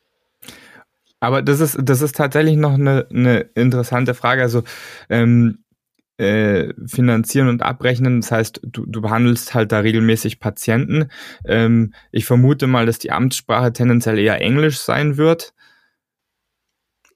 [1.21, 4.41] Aber das ist, das ist tatsächlich noch eine, eine interessante Frage.
[4.41, 4.63] Also
[5.11, 5.62] ähm,
[6.23, 8.21] äh, finanzieren und abrechnen.
[8.21, 11.11] Das heißt, du, du behandelst halt da regelmäßig Patienten.
[11.47, 15.53] Ähm, ich vermute mal, dass die Amtssprache tendenziell eher Englisch sein wird.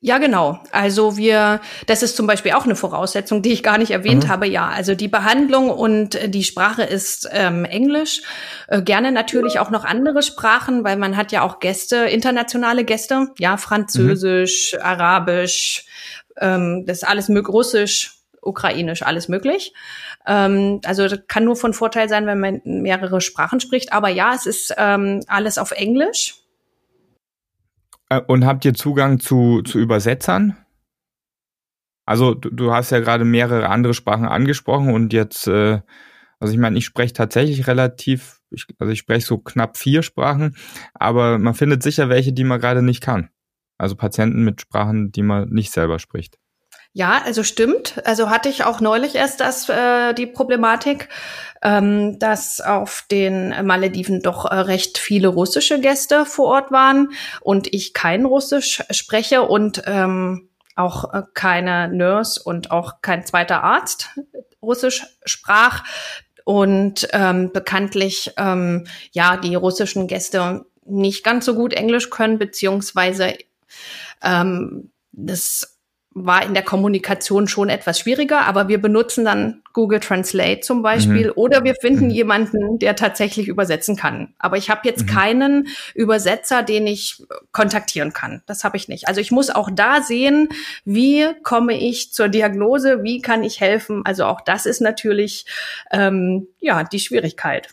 [0.00, 0.60] Ja, genau.
[0.72, 4.28] Also wir, das ist zum Beispiel auch eine Voraussetzung, die ich gar nicht erwähnt mhm.
[4.28, 4.46] habe.
[4.46, 8.22] Ja, also die Behandlung und die Sprache ist ähm, Englisch.
[8.68, 13.28] Äh, gerne natürlich auch noch andere Sprachen, weil man hat ja auch Gäste, internationale Gäste.
[13.38, 14.80] Ja, Französisch, mhm.
[14.84, 15.86] Arabisch,
[16.38, 18.15] ähm, das ist alles möglich, Russisch
[18.46, 19.72] ukrainisch, alles möglich.
[20.26, 23.92] Ähm, also das kann nur von Vorteil sein, wenn man mehrere Sprachen spricht.
[23.92, 26.36] Aber ja, es ist ähm, alles auf Englisch.
[28.08, 30.56] Äh, und habt ihr Zugang zu, zu Übersetzern?
[32.06, 35.80] Also du, du hast ja gerade mehrere andere Sprachen angesprochen und jetzt, äh,
[36.38, 40.56] also ich meine, ich spreche tatsächlich relativ, ich, also ich spreche so knapp vier Sprachen,
[40.94, 43.30] aber man findet sicher welche, die man gerade nicht kann.
[43.76, 46.38] Also Patienten mit Sprachen, die man nicht selber spricht.
[46.98, 48.00] Ja, also stimmt.
[48.06, 51.10] Also hatte ich auch neulich erst das äh, die Problematik,
[51.60, 57.10] ähm, dass auf den Malediven doch äh, recht viele russische Gäste vor Ort waren
[57.42, 63.62] und ich kein Russisch spreche und ähm, auch äh, keine Nurse und auch kein zweiter
[63.62, 64.18] Arzt
[64.62, 65.84] Russisch sprach
[66.46, 73.34] und ähm, bekanntlich ähm, ja die russischen Gäste nicht ganz so gut Englisch können beziehungsweise
[74.22, 75.75] ähm, das
[76.18, 81.26] war in der Kommunikation schon etwas schwieriger, aber wir benutzen dann Google Translate zum Beispiel
[81.26, 81.32] mhm.
[81.36, 82.10] oder wir finden mhm.
[82.10, 84.32] jemanden, der tatsächlich übersetzen kann.
[84.38, 85.10] Aber ich habe jetzt mhm.
[85.10, 88.42] keinen Übersetzer, den ich kontaktieren kann.
[88.46, 89.08] Das habe ich nicht.
[89.08, 90.48] Also ich muss auch da sehen,
[90.86, 94.00] wie komme ich zur Diagnose, wie kann ich helfen.
[94.06, 95.44] Also auch das ist natürlich
[95.92, 97.68] ähm, ja die Schwierigkeit.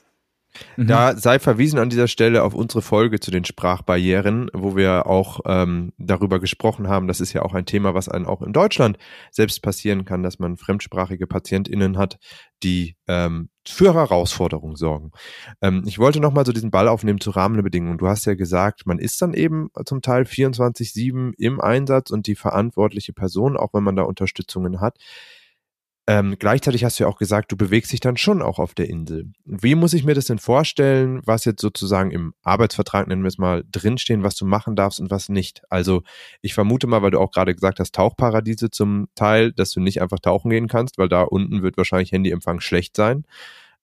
[0.78, 0.88] Mhm.
[0.88, 5.42] Da sei verwiesen an dieser Stelle auf unsere Folge zu den Sprachbarrieren, wo wir auch
[5.46, 7.08] ähm, darüber gesprochen haben.
[7.08, 8.98] Das ist ja auch ein Thema, was einem auch in Deutschland
[9.32, 12.20] selbst passieren kann, dass man fremdsprachige PatientInnen hat,
[12.62, 15.12] die ähm, für Herausforderungen sorgen.
[15.62, 17.98] Ähm, ich wollte nochmal so diesen Ball aufnehmen zu Rahmenbedingungen.
[17.98, 22.36] Du hast ja gesagt, man ist dann eben zum Teil 24-7 im Einsatz und die
[22.36, 24.98] verantwortliche Person, auch wenn man da Unterstützungen hat.
[26.06, 28.90] Ähm, gleichzeitig hast du ja auch gesagt, du bewegst dich dann schon auch auf der
[28.90, 29.32] Insel.
[29.46, 33.38] Wie muss ich mir das denn vorstellen, was jetzt sozusagen im Arbeitsvertrag, nennen wir es
[33.38, 35.62] mal, drinstehen, was du machen darfst und was nicht?
[35.70, 36.04] Also
[36.42, 40.02] ich vermute mal, weil du auch gerade gesagt hast, Tauchparadiese zum Teil, dass du nicht
[40.02, 43.24] einfach tauchen gehen kannst, weil da unten wird wahrscheinlich Handyempfang schlecht sein.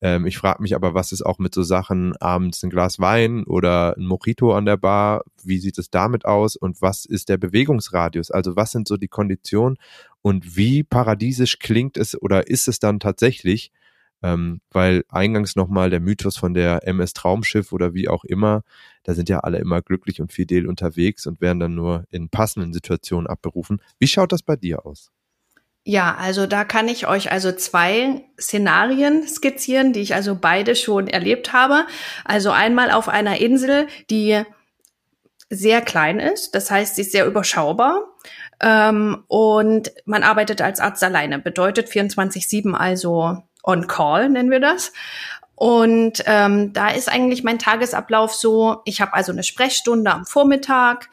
[0.02, 3.44] Ähm, ich frage mich aber, was ist auch mit so Sachen, abends ein Glas Wein
[3.44, 5.24] oder ein Mojito an der Bar?
[5.42, 6.56] Wie sieht es damit aus?
[6.56, 8.30] Und was ist der Bewegungsradius?
[8.30, 9.76] Also was sind so die Konditionen?
[10.22, 13.72] Und wie paradiesisch klingt es oder ist es dann tatsächlich?
[14.22, 18.62] Ähm, weil eingangs nochmal der Mythos von der MS Traumschiff oder wie auch immer,
[19.02, 22.74] da sind ja alle immer glücklich und fidel unterwegs und werden dann nur in passenden
[22.74, 23.80] Situationen abberufen.
[23.98, 25.10] Wie schaut das bei dir aus?
[25.84, 31.08] Ja, also da kann ich euch also zwei Szenarien skizzieren, die ich also beide schon
[31.08, 31.86] erlebt habe.
[32.24, 34.42] Also einmal auf einer Insel, die
[35.48, 38.04] sehr klein ist, das heißt, sie ist sehr überschaubar
[38.60, 41.38] ähm, und man arbeitet als Arzt alleine.
[41.38, 44.92] Bedeutet 24-7 also on Call nennen wir das.
[45.56, 51.10] Und ähm, da ist eigentlich mein Tagesablauf so, ich habe also eine Sprechstunde am Vormittag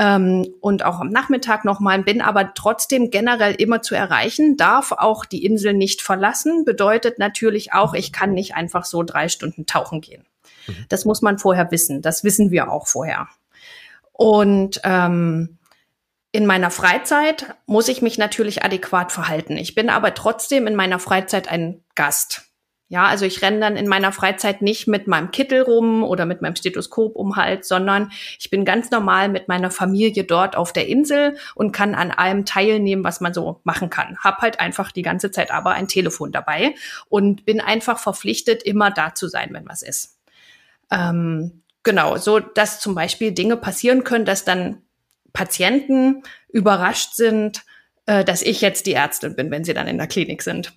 [0.00, 5.26] ähm, und auch am Nachmittag nochmal, bin aber trotzdem generell immer zu erreichen, darf auch
[5.26, 10.00] die Insel nicht verlassen, bedeutet natürlich auch, ich kann nicht einfach so drei Stunden tauchen
[10.00, 10.24] gehen.
[10.66, 10.86] Mhm.
[10.88, 13.28] Das muss man vorher wissen, das wissen wir auch vorher.
[14.12, 15.58] Und ähm,
[16.32, 19.58] in meiner Freizeit muss ich mich natürlich adäquat verhalten.
[19.58, 22.49] Ich bin aber trotzdem in meiner Freizeit ein Gast.
[22.92, 26.42] Ja, also ich renne dann in meiner Freizeit nicht mit meinem Kittel rum oder mit
[26.42, 30.88] meinem Stethoskop um Hals, sondern ich bin ganz normal mit meiner Familie dort auf der
[30.88, 34.18] Insel und kann an allem teilnehmen, was man so machen kann.
[34.18, 36.74] Hab halt einfach die ganze Zeit aber ein Telefon dabei
[37.08, 40.18] und bin einfach verpflichtet, immer da zu sein, wenn was ist.
[40.90, 44.82] Ähm, genau, so dass zum Beispiel Dinge passieren können, dass dann
[45.32, 47.62] Patienten überrascht sind,
[48.06, 50.72] äh, dass ich jetzt die Ärztin bin, wenn sie dann in der Klinik sind.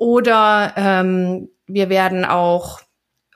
[0.00, 2.80] Oder ähm, wir werden auch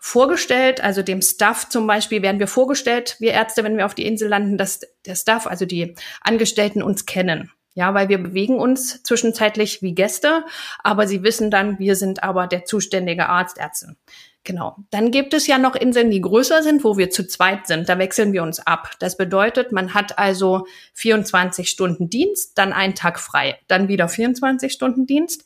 [0.01, 4.07] vorgestellt, also dem Staff zum Beispiel werden wir vorgestellt, wir Ärzte, wenn wir auf die
[4.07, 7.53] Insel landen, dass der Staff, also die Angestellten uns kennen.
[7.75, 10.43] Ja, weil wir bewegen uns zwischenzeitlich wie Gäste,
[10.83, 13.97] aber sie wissen dann, wir sind aber der zuständige Arzt, Ärztin.
[14.43, 14.77] Genau.
[14.91, 17.91] Dann gibt es ja noch Inseln, die größer sind, wo wir zu zweit sind.
[17.91, 18.91] Da wechseln wir uns ab.
[19.01, 24.73] Das bedeutet, man hat also 24 Stunden Dienst, dann einen Tag frei, dann wieder 24
[24.73, 25.45] Stunden Dienst.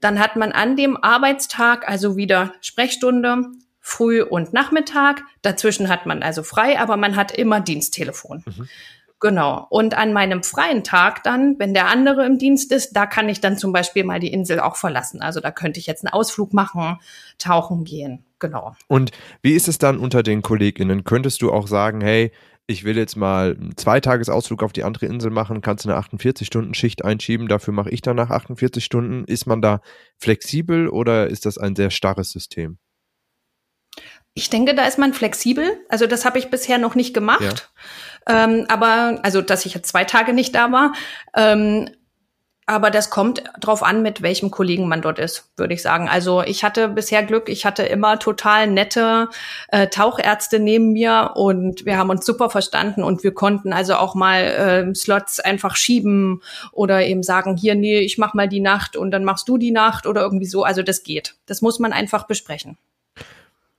[0.00, 3.44] Dann hat man an dem Arbeitstag also wieder Sprechstunde,
[3.80, 5.22] Früh und Nachmittag.
[5.42, 8.44] Dazwischen hat man also frei, aber man hat immer Diensttelefon.
[8.46, 8.68] Mhm.
[9.20, 9.66] Genau.
[9.68, 13.40] Und an meinem freien Tag dann, wenn der andere im Dienst ist, da kann ich
[13.40, 15.20] dann zum Beispiel mal die Insel auch verlassen.
[15.20, 16.98] Also da könnte ich jetzt einen Ausflug machen,
[17.38, 18.24] tauchen gehen.
[18.38, 18.74] Genau.
[18.88, 19.10] Und
[19.42, 21.04] wie ist es dann unter den KollegInnen?
[21.04, 22.32] Könntest du auch sagen, hey,
[22.70, 27.04] ich will jetzt mal einen Zweitagesausflug auf die andere Insel machen, kannst du eine 48-Stunden-Schicht
[27.04, 29.24] einschieben, dafür mache ich danach 48 Stunden.
[29.24, 29.80] Ist man da
[30.18, 32.78] flexibel oder ist das ein sehr starres System?
[34.34, 35.84] Ich denke, da ist man flexibel.
[35.88, 37.72] Also das habe ich bisher noch nicht gemacht.
[38.28, 38.44] Ja.
[38.44, 40.92] Ähm, aber, also dass ich jetzt zwei Tage nicht da war.
[41.36, 41.90] Ähm,
[42.70, 46.08] aber das kommt drauf an, mit welchem Kollegen man dort ist, würde ich sagen.
[46.08, 49.28] Also ich hatte bisher Glück, ich hatte immer total nette
[49.68, 54.14] äh, Tauchärzte neben mir und wir haben uns super verstanden und wir konnten also auch
[54.14, 58.96] mal äh, Slots einfach schieben oder eben sagen, hier, nee, ich mach mal die Nacht
[58.96, 60.62] und dann machst du die Nacht oder irgendwie so.
[60.62, 61.34] Also das geht.
[61.46, 62.78] Das muss man einfach besprechen.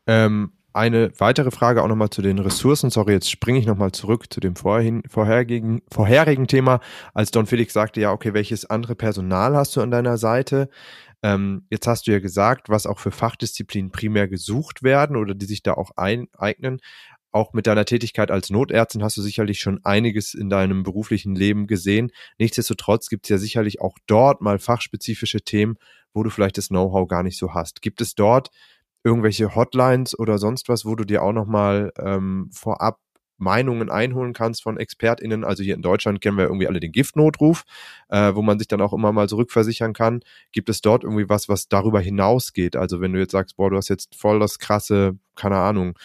[0.06, 2.90] Ähm, eine weitere Frage auch nochmal zu den Ressourcen.
[2.90, 6.80] Sorry, jetzt springe ich nochmal zurück zu dem vorhin, vorherigen, vorherigen Thema,
[7.14, 10.70] als Don Felix sagte, ja, okay, welches andere Personal hast du an deiner Seite?
[11.24, 15.46] Ähm, jetzt hast du ja gesagt, was auch für Fachdisziplinen primär gesucht werden oder die
[15.46, 16.80] sich da auch eignen.
[17.34, 21.66] Auch mit deiner Tätigkeit als Notärztin hast du sicherlich schon einiges in deinem beruflichen Leben
[21.68, 22.12] gesehen.
[22.40, 25.78] Nichtsdestotrotz gibt es ja sicherlich auch dort mal fachspezifische Themen,
[26.14, 27.82] wo du vielleicht das Know-how gar nicht so hast.
[27.82, 28.50] Gibt es dort
[29.04, 33.00] irgendwelche Hotlines oder sonst was, wo du dir auch nochmal ähm, vorab
[33.42, 35.44] Meinungen einholen kannst von ExpertInnen.
[35.44, 37.64] Also hier in Deutschland kennen wir irgendwie alle den Giftnotruf,
[38.10, 40.22] äh, wo man sich dann auch immer mal zurückversichern kann.
[40.52, 42.76] Gibt es dort irgendwie was, was darüber hinausgeht?
[42.76, 45.98] Also wenn du jetzt sagst, boah, du hast jetzt voll das krasse, keine Ahnung,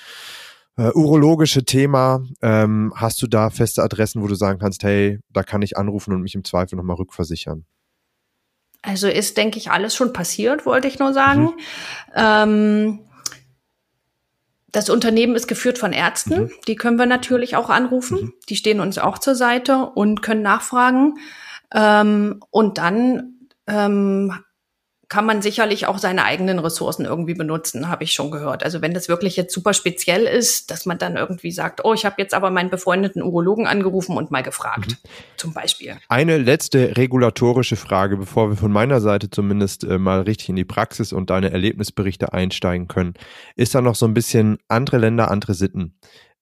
[0.79, 5.43] äh, urologische Thema, ähm, hast du da feste Adressen, wo du sagen kannst, hey, da
[5.43, 7.67] kann ich anrufen und mich im Zweifel nochmal rückversichern?
[8.87, 11.43] Also ist, denke ich, alles schon passiert, wollte ich nur sagen.
[11.43, 11.53] Mhm.
[12.15, 13.01] Ähm,
[14.71, 16.43] das Unternehmen ist geführt von Ärzten.
[16.43, 16.51] Mhm.
[16.69, 18.19] Die können wir natürlich auch anrufen.
[18.21, 18.33] Mhm.
[18.49, 21.15] Die stehen uns auch zur Seite und können nachfragen.
[21.75, 24.33] Ähm, und dann ähm,
[25.09, 28.65] kann man sicherlich auch seine eigenen Ressourcen irgendwie benutzen, habe ich schon gehört.
[28.65, 32.05] Also wenn das wirklich jetzt super speziell ist, dass man dann irgendwie sagt, oh, ich
[32.05, 35.09] habe jetzt aber meinen befreundeten Urologen angerufen und mal gefragt, mhm.
[35.37, 35.97] zum Beispiel.
[36.09, 40.65] Eine letzte regulatorische Frage, bevor wir von meiner Seite zumindest äh, mal richtig in die
[40.65, 43.15] Praxis und deine Erlebnisberichte einsteigen können.
[43.55, 45.95] Ist da noch so ein bisschen andere Länder, andere Sitten?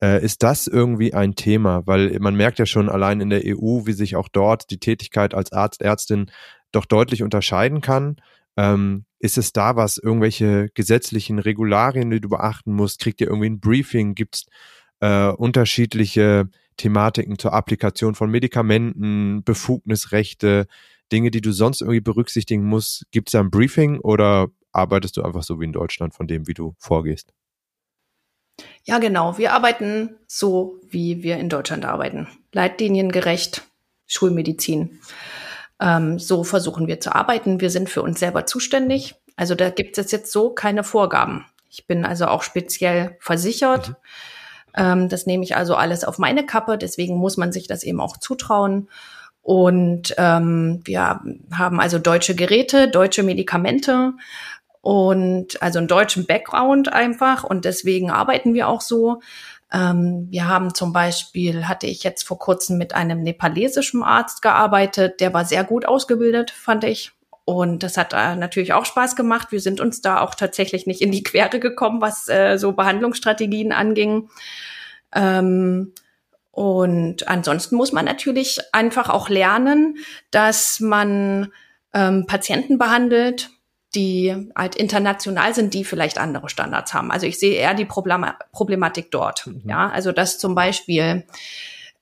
[0.03, 1.87] Äh, ist das irgendwie ein Thema?
[1.87, 5.35] Weil man merkt ja schon allein in der EU, wie sich auch dort die Tätigkeit
[5.35, 6.31] als Arzt, Ärztin
[6.73, 8.17] doch deutlich unterscheiden kann.
[8.57, 13.01] Ähm, ist es da was, irgendwelche gesetzlichen Regularien, die du beachten musst?
[13.01, 14.15] Kriegt ihr irgendwie ein Briefing?
[14.15, 14.47] Gibt es
[15.01, 20.67] äh, unterschiedliche Thematiken zur Applikation von Medikamenten, Befugnisrechte,
[21.13, 23.07] Dinge, die du sonst irgendwie berücksichtigen musst?
[23.11, 26.47] Gibt es da ein Briefing oder arbeitest du einfach so wie in Deutschland von dem,
[26.47, 27.33] wie du vorgehst?
[28.85, 29.39] Ja, genau.
[29.39, 32.29] Wir arbeiten so, wie wir in Deutschland arbeiten.
[32.53, 33.63] Leitliniengerecht,
[34.07, 35.01] Schulmedizin.
[35.81, 37.61] Ähm, so versuchen wir zu arbeiten.
[37.61, 39.15] Wir sind für uns selber zuständig.
[39.37, 41.45] Also da gibt es jetzt so keine Vorgaben.
[41.71, 43.89] Ich bin also auch speziell versichert.
[43.89, 43.95] Mhm.
[44.77, 46.79] Ähm, das nehme ich also alles auf meine Kappe.
[46.79, 48.89] Deswegen muss man sich das eben auch zutrauen.
[49.43, 51.21] Und ähm, wir
[51.53, 54.15] haben also deutsche Geräte, deutsche Medikamente
[54.81, 59.21] und also einen deutschen Background einfach und deswegen arbeiten wir auch so.
[59.75, 65.21] Ähm, wir haben zum Beispiel, hatte ich jetzt vor kurzem mit einem nepalesischen Arzt gearbeitet,
[65.21, 67.11] der war sehr gut ausgebildet, fand ich.
[67.45, 69.49] Und das hat äh, natürlich auch Spaß gemacht.
[69.51, 73.73] Wir sind uns da auch tatsächlich nicht in die Quere gekommen, was äh, so Behandlungsstrategien
[73.73, 74.31] anging.
[75.13, 75.93] Ähm,
[76.53, 79.97] und ansonsten muss man natürlich einfach auch lernen,
[80.31, 81.53] dass man
[81.93, 83.51] ähm, Patienten behandelt,
[83.95, 87.11] die halt international sind, die vielleicht andere Standards haben.
[87.11, 89.47] Also ich sehe eher die Problematik dort.
[89.47, 89.63] Mhm.
[89.65, 91.25] Ja, also dass zum Beispiel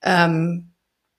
[0.02, 0.72] ähm,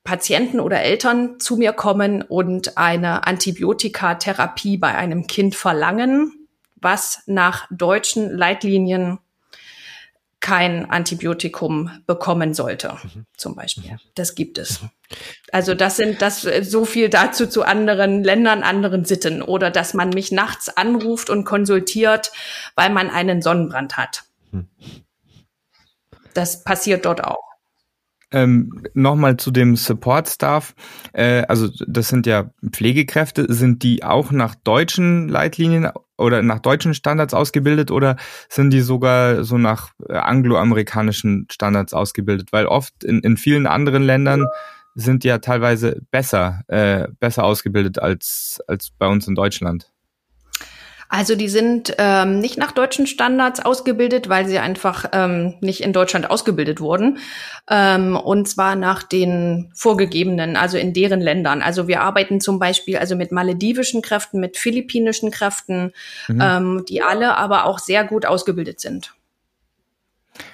[0.04, 7.66] Patienten oder Eltern zu mir kommen und eine Antibiotikatherapie bei einem Kind verlangen, was nach
[7.70, 9.18] deutschen Leitlinien
[10.40, 13.24] kein Antibiotikum bekommen sollte, mhm.
[13.34, 13.92] zum Beispiel.
[13.92, 13.98] Mhm.
[14.14, 14.80] Das gibt es.
[15.54, 20.08] Also das sind das so viel dazu zu anderen Ländern, anderen Sitten oder dass man
[20.08, 22.32] mich nachts anruft und konsultiert,
[22.74, 24.24] weil man einen Sonnenbrand hat.
[24.50, 24.66] Mhm.
[26.34, 27.44] Das passiert dort auch.
[28.32, 30.74] Ähm, Nochmal zu dem Support-Staff.
[31.12, 33.46] Äh, also das sind ja Pflegekräfte.
[33.48, 35.88] Sind die auch nach deutschen Leitlinien
[36.18, 38.16] oder nach deutschen Standards ausgebildet oder
[38.48, 42.48] sind die sogar so nach äh, angloamerikanischen Standards ausgebildet?
[42.50, 44.46] Weil oft in, in vielen anderen Ländern
[44.94, 49.90] sind ja teilweise besser, äh, besser ausgebildet als, als bei uns in Deutschland.
[51.08, 55.92] Also die sind ähm, nicht nach deutschen Standards ausgebildet, weil sie einfach ähm, nicht in
[55.92, 57.18] Deutschland ausgebildet wurden.
[57.70, 61.62] Ähm, und zwar nach den vorgegebenen, also in deren Ländern.
[61.62, 65.92] Also wir arbeiten zum Beispiel also mit maledivischen Kräften, mit philippinischen Kräften,
[66.26, 66.40] mhm.
[66.40, 69.14] ähm, die alle aber auch sehr gut ausgebildet sind.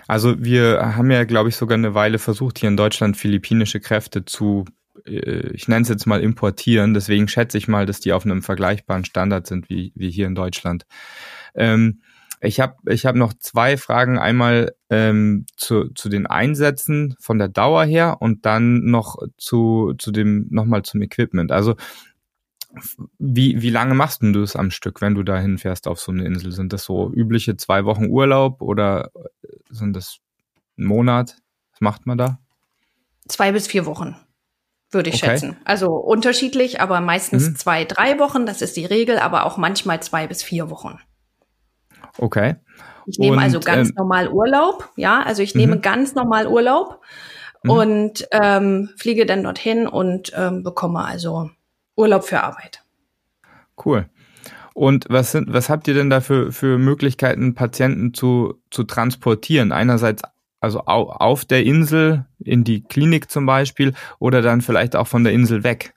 [0.06, 4.24] Also wir haben ja, glaube ich, sogar eine Weile versucht, hier in Deutschland philippinische Kräfte
[4.24, 4.64] zu
[5.06, 6.94] äh, ich nenne es jetzt mal importieren.
[6.94, 10.34] Deswegen schätze ich mal, dass die auf einem vergleichbaren Standard sind wie, wie hier in
[10.34, 10.86] Deutschland.
[11.54, 12.00] Ähm,
[12.42, 14.18] ich habe ich hab noch zwei Fragen.
[14.18, 20.10] Einmal ähm, zu, zu den Einsätzen von der Dauer her und dann noch zu, zu
[20.10, 21.52] dem, nochmal zum Equipment.
[21.52, 21.76] Also
[23.18, 26.24] wie, wie lange machst du es am Stück, wenn du da hinfährst auf so eine
[26.24, 26.52] Insel?
[26.52, 29.10] Sind das so übliche zwei Wochen Urlaub oder
[29.68, 30.18] sind das
[30.78, 31.36] ein Monat?
[31.72, 32.38] Was macht man da?
[33.28, 34.16] Zwei bis vier Wochen
[34.92, 35.32] würde ich okay.
[35.32, 35.56] schätzen.
[35.64, 37.56] Also unterschiedlich, aber meistens mhm.
[37.56, 40.98] zwei, drei Wochen, das ist die Regel, aber auch manchmal zwei bis vier Wochen.
[42.18, 42.56] Okay.
[43.06, 45.82] Ich nehme also ganz ähm, normal Urlaub, ja, also ich nehme mhm.
[45.82, 47.00] ganz normal Urlaub
[47.62, 47.70] mhm.
[47.70, 51.50] und ähm, fliege dann dorthin und ähm, bekomme also
[52.00, 52.82] Urlaub für Arbeit.
[53.84, 54.08] Cool.
[54.74, 59.72] Und was sind, was habt ihr denn da für, für Möglichkeiten, Patienten zu, zu transportieren?
[59.72, 60.22] Einerseits
[60.60, 65.32] also auf der Insel in die Klinik zum Beispiel oder dann vielleicht auch von der
[65.32, 65.94] Insel weg.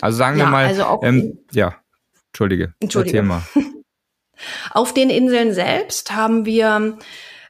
[0.00, 1.74] Also sagen ja, wir mal, also ähm, ja,
[2.28, 3.22] Entschuldige, Entschuldige.
[3.22, 3.42] mal.
[4.70, 6.98] Auf den Inseln selbst haben wir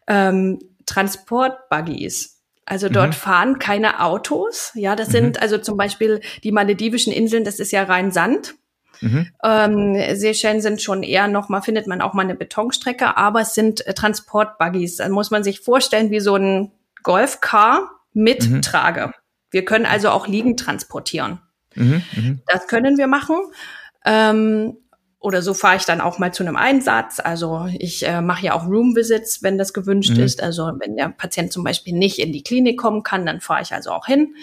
[0.06, 2.37] ähm, Transportbuggies.
[2.68, 3.12] Also dort mhm.
[3.14, 4.72] fahren keine Autos.
[4.74, 5.12] Ja, das mhm.
[5.12, 8.54] sind also zum Beispiel die maledivischen Inseln, das ist ja rein Sand.
[9.00, 9.28] Mhm.
[9.42, 13.54] Ähm, Seychellen sind schon eher noch mal, findet man auch mal eine Betonstrecke, aber es
[13.54, 14.96] sind äh, Transportbuggies.
[14.96, 18.60] Da muss man sich vorstellen wie so ein Golfcar mit mhm.
[18.60, 19.12] Trage.
[19.50, 21.40] Wir können also auch liegend transportieren.
[21.74, 22.02] Mhm.
[22.14, 22.42] mhm.
[22.46, 23.38] Das können wir machen.
[24.04, 24.76] Ähm,
[25.20, 27.20] oder so fahre ich dann auch mal zu einem Einsatz.
[27.20, 30.22] Also ich äh, mache ja auch Room Visits, wenn das gewünscht mhm.
[30.22, 30.42] ist.
[30.42, 33.72] Also wenn der Patient zum Beispiel nicht in die Klinik kommen kann, dann fahre ich
[33.72, 34.34] also auch hin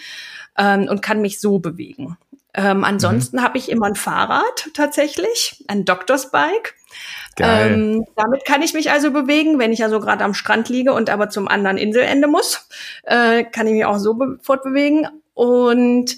[0.57, 2.17] ähm, und kann mich so bewegen.
[2.53, 3.41] Ähm, ansonsten mhm.
[3.41, 6.75] habe ich immer ein Fahrrad tatsächlich, ein Doctor's Bike.
[7.37, 11.09] Ähm, damit kann ich mich also bewegen, wenn ich also gerade am Strand liege und
[11.09, 12.69] aber zum anderen Inselende muss,
[13.03, 15.07] äh, kann ich mich auch so be fortbewegen.
[15.35, 16.17] Und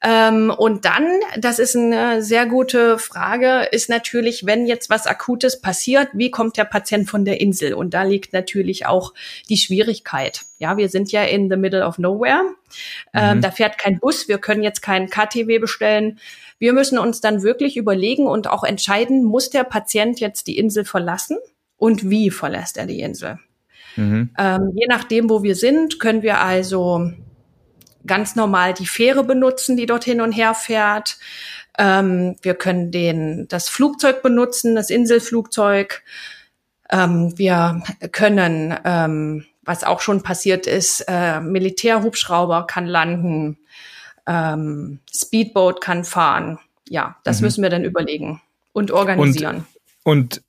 [0.00, 5.60] ähm, und dann, das ist eine sehr gute Frage, ist natürlich, wenn jetzt was Akutes
[5.60, 7.74] passiert, wie kommt der Patient von der Insel?
[7.74, 9.12] Und da liegt natürlich auch
[9.48, 10.42] die Schwierigkeit.
[10.58, 12.42] Ja, wir sind ja in the middle of nowhere.
[13.12, 13.40] Ähm, mhm.
[13.40, 16.20] da fährt kein Bus, wir können jetzt keinen KTW bestellen.
[16.60, 20.84] Wir müssen uns dann wirklich überlegen und auch entscheiden, muss der Patient jetzt die Insel
[20.84, 21.38] verlassen
[21.76, 23.38] und wie verlässt er die Insel?
[23.96, 24.30] Mhm.
[24.38, 27.10] Ähm, je nachdem, wo wir sind, können wir also
[28.08, 31.18] ganz normal die Fähre benutzen, die dort hin und her fährt.
[31.78, 36.02] Ähm, wir können den, das Flugzeug benutzen, das Inselflugzeug.
[36.90, 43.58] Ähm, wir können, ähm, was auch schon passiert ist, äh, Militärhubschrauber kann landen,
[44.26, 46.58] ähm, Speedboat kann fahren.
[46.88, 47.44] Ja, das mhm.
[47.46, 48.40] müssen wir dann überlegen
[48.72, 49.66] und organisieren.
[50.02, 50.42] Und, und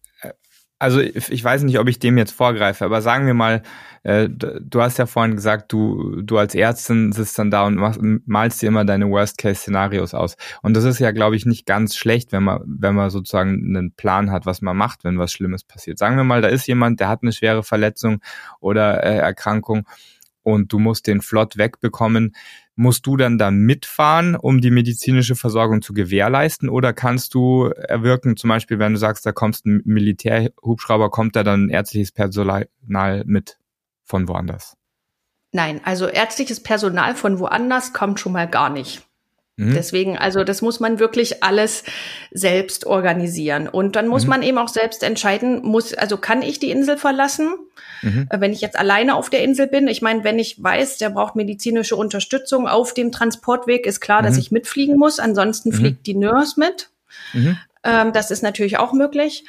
[0.80, 3.63] also ich weiß nicht, ob ich dem jetzt vorgreife, aber sagen wir mal,
[4.03, 7.99] äh, du hast ja vorhin gesagt, du, du als Ärztin sitzt dann da und machst,
[8.01, 10.38] malst dir immer deine Worst-Case-Szenarios aus.
[10.61, 13.91] Und das ist ja, glaube ich, nicht ganz schlecht, wenn man, wenn man sozusagen einen
[13.91, 15.97] Plan hat, was man macht, wenn was Schlimmes passiert.
[15.97, 18.21] Sagen wir mal, da ist jemand, der hat eine schwere Verletzung
[18.61, 19.86] oder äh, Erkrankung
[20.43, 22.36] und du musst den flott wegbekommen
[22.82, 26.69] Musst du dann da mitfahren, um die medizinische Versorgung zu gewährleisten?
[26.69, 31.43] Oder kannst du erwirken, zum Beispiel, wenn du sagst, da kommst ein Militärhubschrauber, kommt da
[31.43, 32.69] dann ärztliches Personal
[33.25, 33.57] mit
[34.05, 34.77] von woanders?
[35.51, 39.05] Nein, also ärztliches Personal von woanders kommt schon mal gar nicht.
[39.60, 39.74] Mhm.
[39.74, 41.84] Deswegen, also das muss man wirklich alles
[42.32, 43.68] selbst organisieren.
[43.68, 44.30] Und dann muss mhm.
[44.30, 47.55] man eben auch selbst entscheiden, muss, also kann ich die Insel verlassen?
[48.01, 48.28] Mhm.
[48.30, 51.10] Äh, wenn ich jetzt alleine auf der Insel bin, ich meine, wenn ich weiß, der
[51.10, 54.39] braucht medizinische Unterstützung auf dem Transportweg, ist klar, dass mhm.
[54.39, 55.20] ich mitfliegen muss.
[55.20, 55.74] Ansonsten mhm.
[55.74, 56.89] fliegt die Nurse mit.
[57.84, 59.43] Ähm, das ist natürlich auch möglich.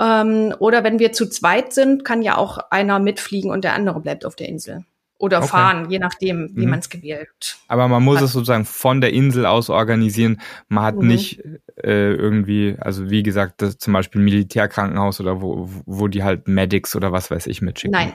[0.00, 3.98] Ähm, oder wenn wir zu zweit sind, kann ja auch einer mitfliegen und der andere
[3.98, 4.84] bleibt auf der Insel
[5.18, 5.48] oder okay.
[5.48, 6.70] fahren, je nachdem, wie mhm.
[6.70, 7.56] man es gewählt.
[7.68, 8.24] Aber man muss hat.
[8.24, 10.40] es sozusagen von der Insel aus organisieren.
[10.68, 11.08] Man hat mhm.
[11.08, 11.42] nicht
[11.82, 16.94] äh, irgendwie, also wie gesagt, das, zum Beispiel Militärkrankenhaus oder wo, wo die halt Medics
[16.94, 17.92] oder was weiß ich mitschicken.
[17.92, 18.12] Nein.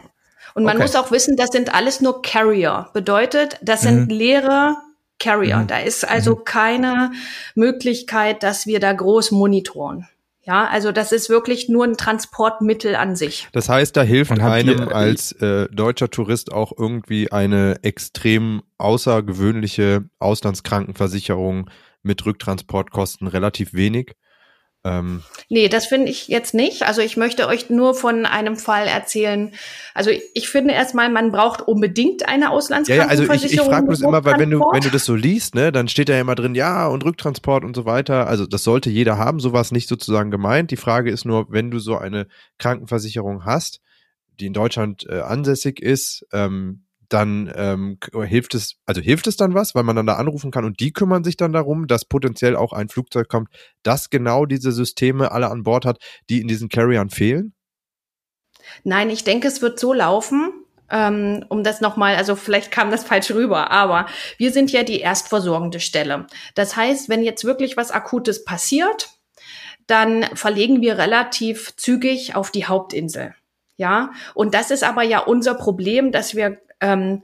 [0.53, 0.83] Und man okay.
[0.83, 2.89] muss auch wissen, das sind alles nur Carrier.
[2.93, 4.09] Bedeutet, das sind mhm.
[4.09, 4.75] leere
[5.17, 5.57] Carrier.
[5.57, 5.67] Mhm.
[5.67, 6.43] Da ist also mhm.
[6.45, 7.11] keine
[7.55, 10.07] Möglichkeit, dass wir da groß monitoren.
[10.43, 13.47] Ja, also das ist wirklich nur ein Transportmittel an sich.
[13.53, 20.05] Das heißt, da hilft einem ihr, als äh, deutscher Tourist auch irgendwie eine extrem außergewöhnliche
[20.17, 21.69] Auslandskrankenversicherung
[22.01, 24.15] mit Rücktransportkosten relativ wenig.
[24.83, 26.83] Ähm, nee, das finde ich jetzt nicht.
[26.83, 29.53] Also ich möchte euch nur von einem Fall erzählen.
[29.93, 33.27] Also ich finde erstmal, man braucht unbedingt eine Auslandskrankenversicherung.
[33.27, 35.15] Ja, ja also ich, ich frage bloß immer, weil wenn du, wenn du das so
[35.15, 38.25] liest, ne, dann steht da ja immer drin, ja, und Rücktransport und so weiter.
[38.27, 40.71] Also das sollte jeder haben, sowas nicht sozusagen gemeint.
[40.71, 42.27] Die Frage ist nur, wenn du so eine
[42.57, 43.81] Krankenversicherung hast,
[44.39, 49.53] die in Deutschland äh, ansässig ist, ähm, dann ähm, hilft es, also hilft es dann
[49.53, 52.55] was, weil man dann da anrufen kann und die kümmern sich dann darum, dass potenziell
[52.55, 53.49] auch ein Flugzeug kommt,
[53.83, 55.97] das genau diese Systeme alle an Bord hat,
[56.29, 57.53] die in diesen Carriern fehlen?
[58.83, 60.53] Nein, ich denke, es wird so laufen,
[60.89, 64.05] ähm, um das nochmal, also vielleicht kam das falsch rüber, aber
[64.37, 66.27] wir sind ja die erstversorgende Stelle.
[66.55, 69.09] Das heißt, wenn jetzt wirklich was Akutes passiert,
[69.87, 73.35] dann verlegen wir relativ zügig auf die Hauptinsel.
[73.77, 77.23] Ja, und das ist aber ja unser Problem, dass wir ähm,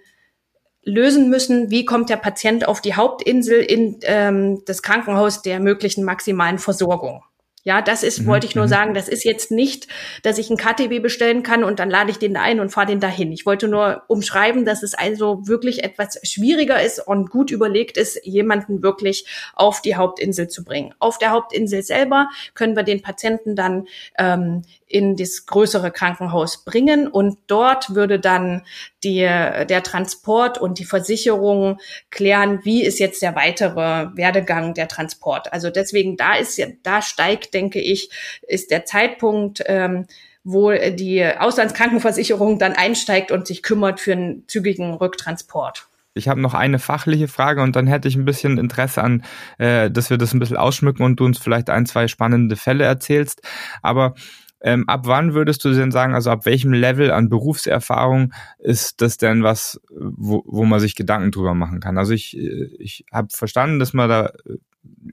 [0.84, 6.06] lösen müssen, wie kommt der Patient auf die Hauptinsel in ähm, das Krankenhaus der möglichen
[6.06, 7.24] maximalen Versorgung.
[7.68, 8.28] Ja, das ist, mhm.
[8.28, 8.70] wollte ich nur mhm.
[8.70, 9.90] sagen, das ist jetzt nicht,
[10.24, 12.88] dass ich ein KTW bestellen kann und dann lade ich den da ein und fahre
[12.88, 13.34] den dahin.
[13.34, 18.26] Ich wollte nur umschreiben, dass es also wirklich etwas schwieriger ist und gut überlegt ist,
[18.26, 20.96] jemanden wirklich auf die Hauptinsel zu bringen.
[21.00, 27.08] Auf der Hauptinsel selber können wir den Patienten dann ähm, in das größere Krankenhaus bringen
[27.08, 28.64] und dort würde dann
[29.04, 35.52] die, der Transport und die Versicherung klären, wie ist jetzt der weitere Werdegang der Transport.
[35.52, 38.10] Also deswegen da ist ja, da steigt, denke ich,
[38.48, 40.06] ist der Zeitpunkt, ähm,
[40.44, 45.88] wo die Auslandskrankenversicherung dann einsteigt und sich kümmert für einen zügigen Rücktransport.
[46.14, 49.24] Ich habe noch eine fachliche Frage und dann hätte ich ein bisschen Interesse an,
[49.58, 52.86] äh, dass wir das ein bisschen ausschmücken und du uns vielleicht ein, zwei spannende Fälle
[52.86, 53.42] erzählst.
[53.82, 54.16] Aber
[54.62, 59.18] ähm, ab wann würdest du denn sagen, also ab welchem Level an Berufserfahrung ist das
[59.18, 61.98] denn was, wo, wo man sich Gedanken drüber machen kann?
[61.98, 64.32] Also ich, ich habe verstanden, dass man da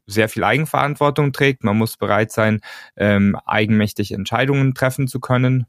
[0.07, 1.65] sehr viel Eigenverantwortung trägt.
[1.65, 2.61] Man muss bereit sein,
[2.97, 5.67] ähm, eigenmächtig Entscheidungen treffen zu können.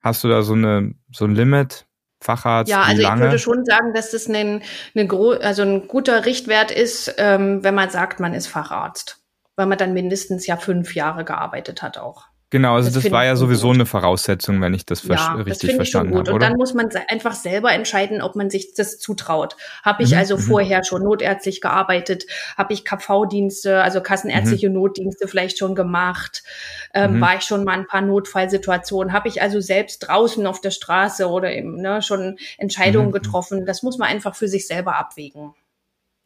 [0.00, 1.86] Hast du da so eine so ein Limit?
[2.22, 2.70] Facharzt?
[2.70, 4.62] Ja, also ich würde schon sagen, dass das ein,
[4.94, 9.22] eine also ein guter Richtwert ist, ähm, wenn man sagt, man ist Facharzt
[9.56, 12.28] weil man dann mindestens ja fünf Jahre gearbeitet hat auch.
[12.56, 13.74] Genau, also das, das war ja sowieso gut.
[13.74, 16.32] eine Voraussetzung, wenn ich das ja, richtig das verstanden habe.
[16.32, 19.58] Und dann muss man einfach selber entscheiden, ob man sich das zutraut.
[19.82, 20.40] Habe ich mhm, also mhm.
[20.40, 22.24] vorher schon notärztlich gearbeitet?
[22.56, 24.76] Habe ich KV-Dienste, also kassenärztliche mhm.
[24.76, 26.44] Notdienste vielleicht schon gemacht?
[26.94, 27.20] Ähm, mhm.
[27.20, 29.12] War ich schon mal ein paar Notfallsituationen?
[29.12, 33.16] Habe ich also selbst draußen auf der Straße oder eben ne, schon Entscheidungen mhm, mhm.
[33.16, 33.66] getroffen?
[33.66, 35.52] Das muss man einfach für sich selber abwägen.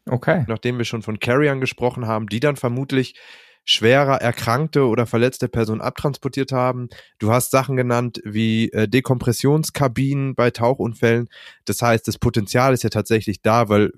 [0.08, 0.44] Okay.
[0.46, 3.16] Nachdem wir schon von Carriern gesprochen haben, die dann vermutlich
[3.64, 6.88] schwerer erkrankte oder verletzte Personen abtransportiert haben.
[7.18, 11.28] Du hast Sachen genannt wie äh, Dekompressionskabinen bei Tauchunfällen.
[11.64, 13.92] Das heißt, das Potenzial ist ja tatsächlich da, weil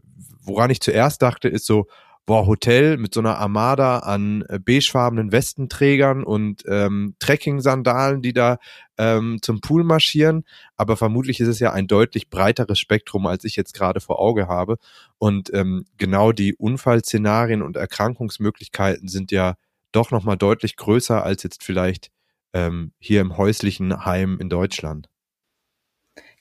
[0.45, 1.87] woran ich zuerst dachte, ist so,
[2.27, 8.59] boah, Hotel mit so einer Armada an äh, beigefarbenen Westenträgern und ähm, Trekking-Sandalen, die da
[8.97, 10.45] ähm, zum Pool marschieren.
[10.77, 14.49] Aber vermutlich ist es ja ein deutlich breiteres Spektrum, als ich jetzt gerade vor Auge
[14.49, 14.77] habe.
[15.19, 19.55] Und ähm, genau die Unfallszenarien und Erkrankungsmöglichkeiten sind ja
[19.91, 22.11] doch nochmal deutlich größer als jetzt vielleicht
[22.53, 25.12] ähm, hier im häuslichen Heim in Deutschland?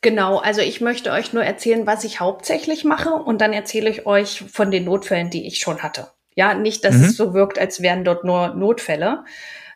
[0.02, 4.08] Genau, also ich möchte euch nur erzählen, was ich hauptsächlich mache und dann erzähle ich
[4.08, 6.08] euch von den Notfällen, die ich schon hatte.
[6.36, 7.04] Ja, nicht, dass mhm.
[7.06, 9.26] es so wirkt, als wären dort nur Notfälle,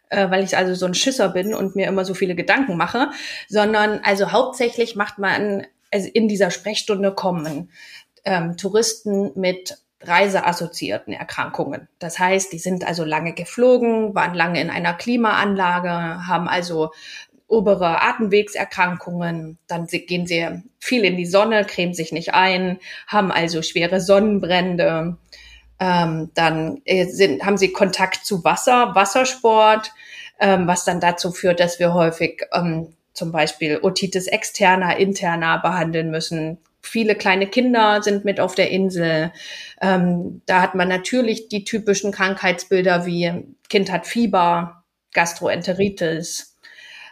[0.10, 3.12] äh, weil ich also so ein Schisser bin und mir immer so viele Gedanken mache,
[3.48, 7.70] sondern also hauptsächlich macht man, also in dieser Sprechstunde kommen
[8.24, 11.88] ähm, Touristen mit reiseassoziierten Erkrankungen.
[12.00, 16.92] Das heißt, die sind also lange geflogen, waren lange in einer Klimaanlage, haben also
[17.48, 23.62] obere Atemwegserkrankungen, dann gehen sie viel in die Sonne, cremen sich nicht ein, haben also
[23.62, 25.18] schwere Sonnenbrände,
[25.80, 29.92] ähm, dann äh, sind, haben sie Kontakt zu Wasser, Wassersport,
[30.40, 36.12] ähm, was dann dazu führt, dass wir häufig ähm, zum Beispiel Otitis externa, interna behandeln
[36.12, 36.58] müssen.
[36.82, 39.32] Viele kleine Kinder sind mit auf der Insel.
[39.82, 44.84] Ähm, da hat man natürlich die typischen Krankheitsbilder wie Kind hat Fieber,
[45.14, 46.55] Gastroenteritis,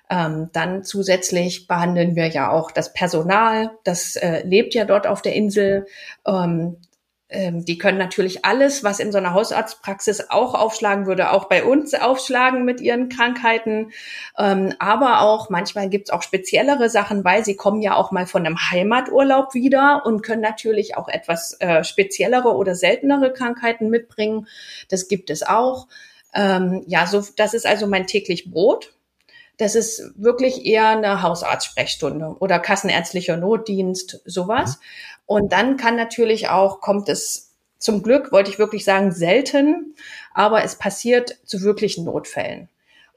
[0.10, 5.22] ähm, dann zusätzlich behandeln wir ja auch das Personal, das äh, lebt ja dort auf
[5.22, 5.86] der Insel.
[6.26, 6.78] Ähm,
[7.34, 11.64] ähm, die können natürlich alles, was in so einer Hausarztpraxis auch aufschlagen würde, auch bei
[11.64, 13.92] uns aufschlagen mit ihren Krankheiten.
[14.38, 18.46] Ähm, aber auch manchmal gibt's auch speziellere Sachen, weil sie kommen ja auch mal von
[18.46, 24.48] einem Heimaturlaub wieder und können natürlich auch etwas äh, speziellere oder seltenere Krankheiten mitbringen.
[24.90, 25.88] Das gibt es auch.
[26.36, 28.94] Ähm, ja, so das ist also mein täglich Brot.
[29.58, 34.78] Das ist wirklich eher eine Hausarztsprechstunde oder kassenärztlicher Notdienst, sowas.
[34.78, 34.82] Mhm.
[35.26, 39.96] Und dann kann natürlich auch, kommt es zum Glück, wollte ich wirklich sagen, selten,
[40.34, 42.70] aber es passiert zu wirklichen Notfällen.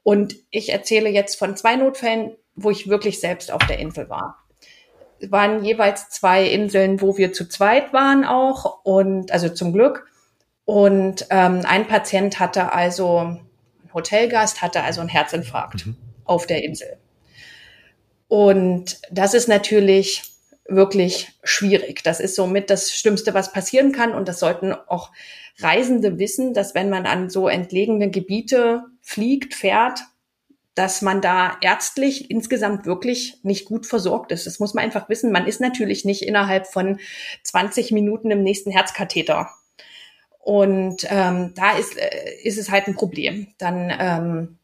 [0.03, 4.43] Und ich erzähle jetzt von zwei Notfällen, wo ich wirklich selbst auf der Insel war.
[5.19, 10.07] Es waren jeweils zwei Inseln, wo wir zu zweit waren auch und also zum Glück.
[10.65, 15.87] Und ähm, ein Patient hatte also, ein Hotelgast hatte also einen Herzinfarkt.
[15.87, 16.97] Mhm auf der Insel.
[18.27, 20.23] Und das ist natürlich
[20.67, 22.03] wirklich schwierig.
[22.03, 24.13] Das ist somit das Schlimmste, was passieren kann.
[24.13, 25.11] Und das sollten auch
[25.59, 30.01] Reisende wissen, dass wenn man an so entlegene Gebiete fliegt, fährt,
[30.75, 34.45] dass man da ärztlich insgesamt wirklich nicht gut versorgt ist.
[34.45, 35.31] Das muss man einfach wissen.
[35.31, 36.99] Man ist natürlich nicht innerhalb von
[37.43, 39.49] 20 Minuten im nächsten Herzkatheter.
[40.37, 43.47] Und ähm, da ist, äh, ist es halt ein Problem.
[43.57, 44.57] Dann ähm,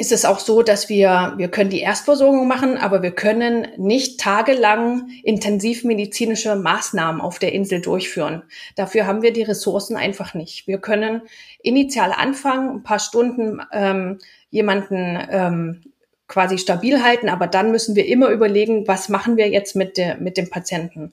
[0.00, 4.18] ist es auch so, dass wir, wir können die Erstversorgung machen, aber wir können nicht
[4.18, 8.42] tagelang intensivmedizinische Maßnahmen auf der Insel durchführen.
[8.76, 10.66] Dafür haben wir die Ressourcen einfach nicht.
[10.66, 11.20] Wir können
[11.62, 15.82] initial anfangen, ein paar Stunden ähm, jemanden ähm,
[16.28, 20.16] quasi stabil halten, aber dann müssen wir immer überlegen, was machen wir jetzt mit, der,
[20.16, 21.12] mit dem Patienten.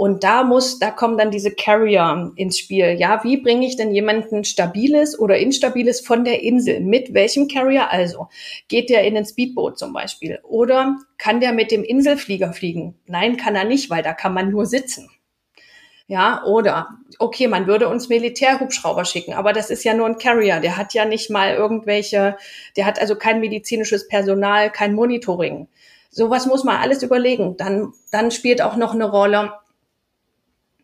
[0.00, 2.96] Und da muss, da kommen dann diese Carrier ins Spiel.
[2.98, 6.80] Ja, wie bringe ich denn jemanden stabiles oder instabiles von der Insel?
[6.80, 8.28] Mit welchem Carrier also?
[8.68, 10.38] Geht der in den Speedboot zum Beispiel?
[10.42, 12.98] Oder kann der mit dem Inselflieger fliegen?
[13.04, 15.10] Nein, kann er nicht, weil da kann man nur sitzen.
[16.06, 16.88] Ja, oder
[17.18, 20.94] okay, man würde uns Militärhubschrauber schicken, aber das ist ja nur ein Carrier, der hat
[20.94, 22.38] ja nicht mal irgendwelche,
[22.74, 25.68] der hat also kein medizinisches Personal, kein Monitoring.
[26.08, 27.58] Sowas muss man alles überlegen.
[27.58, 29.52] Dann, dann spielt auch noch eine Rolle,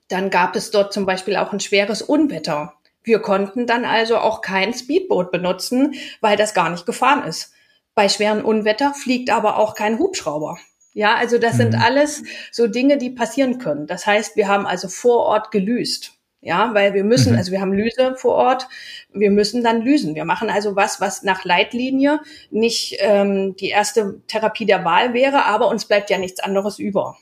[0.08, 2.74] dann gab es dort zum Beispiel auch ein schweres Unwetter.
[3.02, 7.52] Wir konnten dann also auch kein Speedboot benutzen, weil das gar nicht gefahren ist.
[7.94, 10.58] Bei schweren Unwetter fliegt aber auch kein Hubschrauber.
[10.92, 11.58] Ja, also das mhm.
[11.58, 13.86] sind alles so Dinge, die passieren können.
[13.86, 16.12] Das heißt, wir haben also vor Ort gelüst.
[16.40, 17.38] Ja, weil wir müssen, mhm.
[17.38, 18.68] also wir haben Lüse vor Ort,
[19.12, 20.14] wir müssen dann lüsen.
[20.14, 25.44] Wir machen also was, was nach Leitlinie nicht ähm, die erste Therapie der Wahl wäre,
[25.44, 27.16] aber uns bleibt ja nichts anderes über.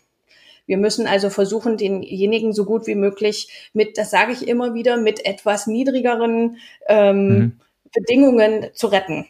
[0.67, 4.97] Wir müssen also versuchen, denjenigen so gut wie möglich mit, das sage ich immer wieder,
[4.97, 6.59] mit etwas niedrigeren
[6.89, 7.61] ähm, mhm.
[7.93, 9.27] Bedingungen zu retten.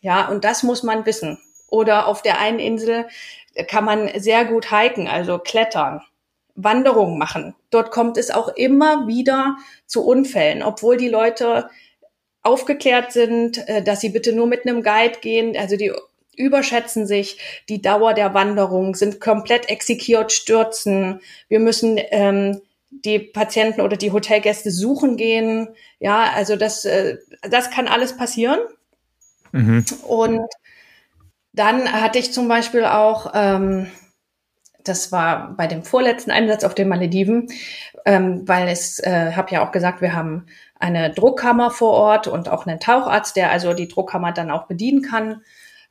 [0.00, 1.38] Ja, und das muss man wissen.
[1.70, 3.06] Oder auf der einen Insel
[3.66, 6.02] kann man sehr gut hiken, also klettern,
[6.54, 7.54] Wanderungen machen.
[7.70, 9.56] Dort kommt es auch immer wieder
[9.86, 11.68] zu Unfällen, obwohl die Leute
[12.42, 15.56] aufgeklärt sind, äh, dass sie bitte nur mit einem Guide gehen.
[15.56, 15.92] Also die
[16.38, 21.20] überschätzen sich die Dauer der Wanderung, sind komplett exekiert, stürzen.
[21.48, 22.60] Wir müssen ähm,
[22.90, 25.68] die Patienten oder die Hotelgäste suchen gehen.
[25.98, 28.60] Ja, also das, äh, das kann alles passieren.
[29.52, 29.84] Mhm.
[30.06, 30.48] Und
[31.52, 33.90] dann hatte ich zum Beispiel auch, ähm,
[34.84, 37.48] das war bei dem vorletzten Einsatz auf den Malediven,
[38.04, 40.46] ähm, weil es, äh, habe ja auch gesagt, wir haben
[40.78, 45.02] eine Druckkammer vor Ort und auch einen Taucharzt, der also die Druckkammer dann auch bedienen
[45.02, 45.42] kann.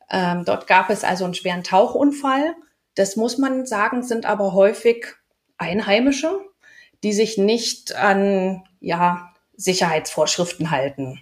[0.10, 2.56] Ähm, dort gab es also einen schweren Tauchunfall.
[2.96, 5.06] Das muss man sagen, sind aber häufig
[5.58, 6.40] Einheimische,
[7.04, 11.20] die sich nicht an ja, Sicherheitsvorschriften halten.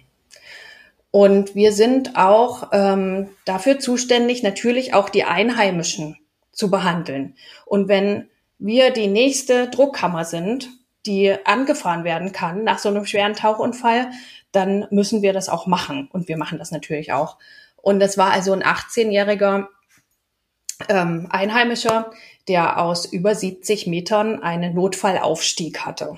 [1.10, 6.18] Und wir sind auch ähm, dafür zuständig, natürlich auch die Einheimischen
[6.52, 7.36] zu behandeln.
[7.64, 8.28] Und wenn
[8.58, 10.68] wir die nächste Druckkammer sind,
[11.06, 14.10] die angefahren werden kann nach so einem schweren Tauchunfall,
[14.52, 16.08] dann müssen wir das auch machen.
[16.12, 17.38] Und wir machen das natürlich auch.
[17.86, 19.68] Und das war also ein 18-jähriger
[20.88, 22.10] ähm, Einheimischer,
[22.48, 26.16] der aus über 70 Metern einen Notfallaufstieg hatte.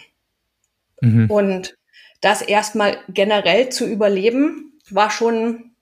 [1.03, 1.31] Mhm.
[1.31, 1.77] Und
[2.23, 5.73] das erstmal generell zu überleben, war schon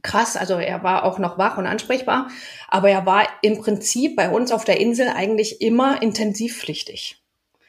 [0.00, 0.38] krass.
[0.38, 2.30] Also er war auch noch wach und ansprechbar,
[2.68, 7.22] aber er war im Prinzip bei uns auf der Insel eigentlich immer intensivpflichtig.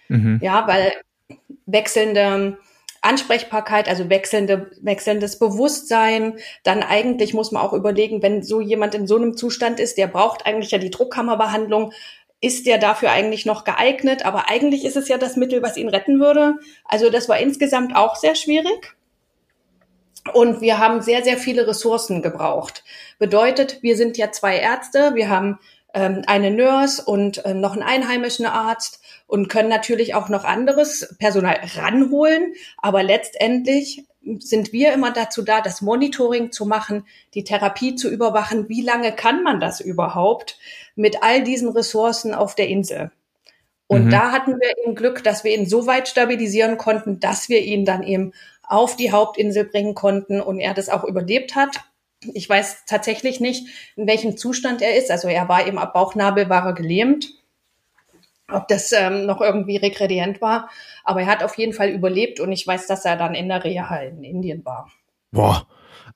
[0.07, 0.39] Mhm.
[0.41, 0.93] Ja, weil
[1.65, 2.57] wechselnde
[3.05, 6.37] Ansprechbarkeit, also wechselnde, wechselndes Bewusstsein.
[6.63, 10.07] Dann eigentlich muss man auch überlegen, wenn so jemand in so einem Zustand ist, der
[10.07, 11.93] braucht eigentlich ja die Druckkammerbehandlung.
[12.41, 14.25] Ist der dafür eigentlich noch geeignet?
[14.25, 16.55] Aber eigentlich ist es ja das Mittel, was ihn retten würde.
[16.83, 18.95] Also das war insgesamt auch sehr schwierig.
[20.33, 22.83] Und wir haben sehr, sehr viele Ressourcen gebraucht.
[23.19, 25.59] Bedeutet, wir sind ja zwei Ärzte, wir haben
[25.93, 31.15] ähm, eine Nurse und äh, noch einen einheimischen Arzt und können natürlich auch noch anderes
[31.19, 32.53] Personal ranholen.
[32.77, 34.05] Aber letztendlich
[34.39, 38.69] sind wir immer dazu da, das Monitoring zu machen, die Therapie zu überwachen.
[38.69, 40.57] Wie lange kann man das überhaupt
[40.95, 43.11] mit all diesen Ressourcen auf der Insel?
[43.87, 44.09] Und mhm.
[44.09, 47.85] da hatten wir eben Glück, dass wir ihn so weit stabilisieren konnten, dass wir ihn
[47.85, 51.81] dann eben auf die Hauptinsel bringen konnten und er das auch überlebt hat.
[52.33, 55.11] Ich weiß tatsächlich nicht, in welchem Zustand er ist.
[55.11, 57.27] Also er war eben ab Bauchnabel war er gelähmt
[58.51, 60.69] ob das ähm, noch irgendwie regredient war.
[61.03, 63.63] Aber er hat auf jeden Fall überlebt und ich weiß, dass er dann in der
[63.63, 64.91] Reha in Indien war.
[65.31, 65.67] Boah.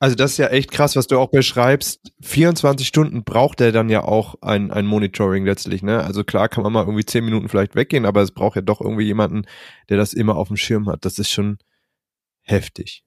[0.02, 2.14] Also das ist ja echt krass, was du auch beschreibst.
[2.22, 6.04] 24 Stunden braucht er dann ja auch ein, ein Monitoring letztlich, ne?
[6.04, 8.80] Also klar kann man mal irgendwie 10 Minuten vielleicht weggehen, aber es braucht ja doch
[8.80, 9.46] irgendwie jemanden,
[9.90, 11.04] der das immer auf dem Schirm hat.
[11.04, 11.58] Das ist schon
[12.44, 13.04] heftig.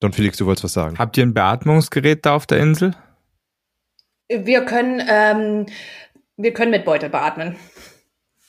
[0.00, 0.98] Don Felix, du wolltest was sagen.
[0.98, 2.94] Habt ihr ein Beatmungsgerät da auf der Insel?
[4.28, 5.66] Wir können, ähm,
[6.36, 7.56] wir können mit Beutel beatmen.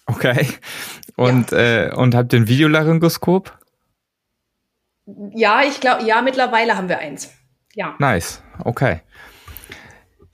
[0.05, 0.47] Okay.
[1.15, 1.85] Und, ja.
[1.87, 3.57] äh, und habt ihr ein Videolaryngoskop?
[5.33, 7.31] Ja, ich glaube, ja, mittlerweile haben wir eins.
[7.73, 7.95] Ja.
[7.99, 8.41] Nice.
[8.63, 9.01] Okay.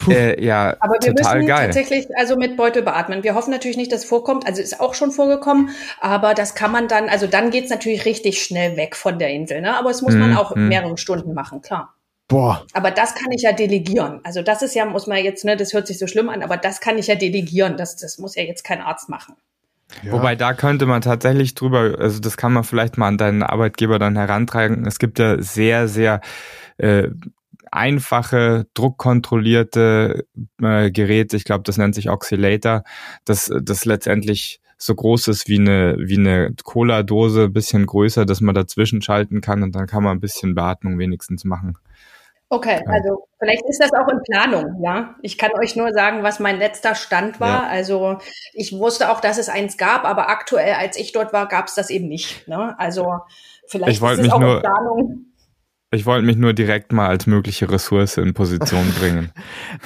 [0.08, 1.66] Äh, ja, aber wir total müssen geil.
[1.66, 3.24] tatsächlich also mit Beutel beatmen.
[3.24, 4.48] Wir hoffen natürlich nicht, dass es vorkommt.
[4.48, 5.70] Also ist auch schon vorgekommen,
[6.00, 9.62] aber das kann man dann, also dann geht's natürlich richtig schnell weg von der Insel.
[9.62, 9.78] Ne?
[9.78, 10.68] Aber es muss mm, man auch mm.
[10.68, 11.94] mehrere Stunden machen, klar.
[12.28, 12.66] Boah.
[12.74, 14.22] Aber das kann ich ja delegieren.
[14.24, 16.58] Also das ist ja, muss man jetzt, ne, das hört sich so schlimm an, aber
[16.58, 17.78] das kann ich ja delegieren.
[17.78, 19.36] Das, das muss ja jetzt kein Arzt machen.
[20.10, 24.00] Wobei da könnte man tatsächlich drüber, also das kann man vielleicht mal an deinen Arbeitgeber
[24.00, 24.86] dann herantragen.
[24.86, 26.22] Es gibt ja sehr, sehr
[26.78, 27.10] äh,
[27.72, 30.26] einfache, druckkontrollierte
[30.62, 31.38] äh, Geräte.
[31.38, 32.84] Ich glaube, das nennt sich Oscillator,
[33.26, 38.56] das, das letztendlich so groß ist wie eine, wie eine Cola-Dose, bisschen größer, dass man
[38.56, 41.78] dazwischen schalten kann und dann kann man ein bisschen Beatmung wenigstens machen.
[42.54, 45.16] Okay, also vielleicht ist das auch in Planung, ja.
[45.22, 47.64] Ich kann euch nur sagen, was mein letzter Stand war.
[47.64, 47.70] Ja.
[47.70, 48.18] Also
[48.52, 51.76] ich wusste auch, dass es eins gab, aber aktuell, als ich dort war, gab es
[51.76, 52.50] das eben nicht.
[52.50, 52.76] Ne?
[52.78, 53.20] Also
[53.68, 55.31] vielleicht ich ist es auch in Planung.
[55.94, 59.34] Ich wollte mich nur direkt mal als mögliche Ressource in Position bringen.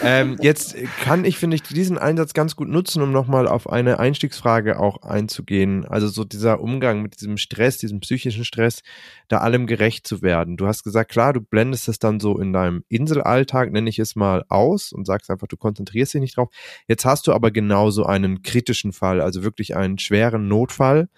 [0.03, 3.97] ähm, jetzt kann ich, finde ich, diesen Einsatz ganz gut nutzen, um nochmal auf eine
[3.97, 5.83] Einstiegsfrage auch einzugehen.
[5.83, 8.83] Also so dieser Umgang mit diesem Stress, diesem psychischen Stress,
[9.29, 10.57] da allem gerecht zu werden.
[10.57, 14.15] Du hast gesagt, klar, du blendest es dann so in deinem Inselalltag, nenne ich es
[14.15, 16.49] mal, aus und sagst einfach, du konzentrierst dich nicht drauf.
[16.87, 21.09] Jetzt hast du aber genauso einen kritischen Fall, also wirklich einen schweren Notfall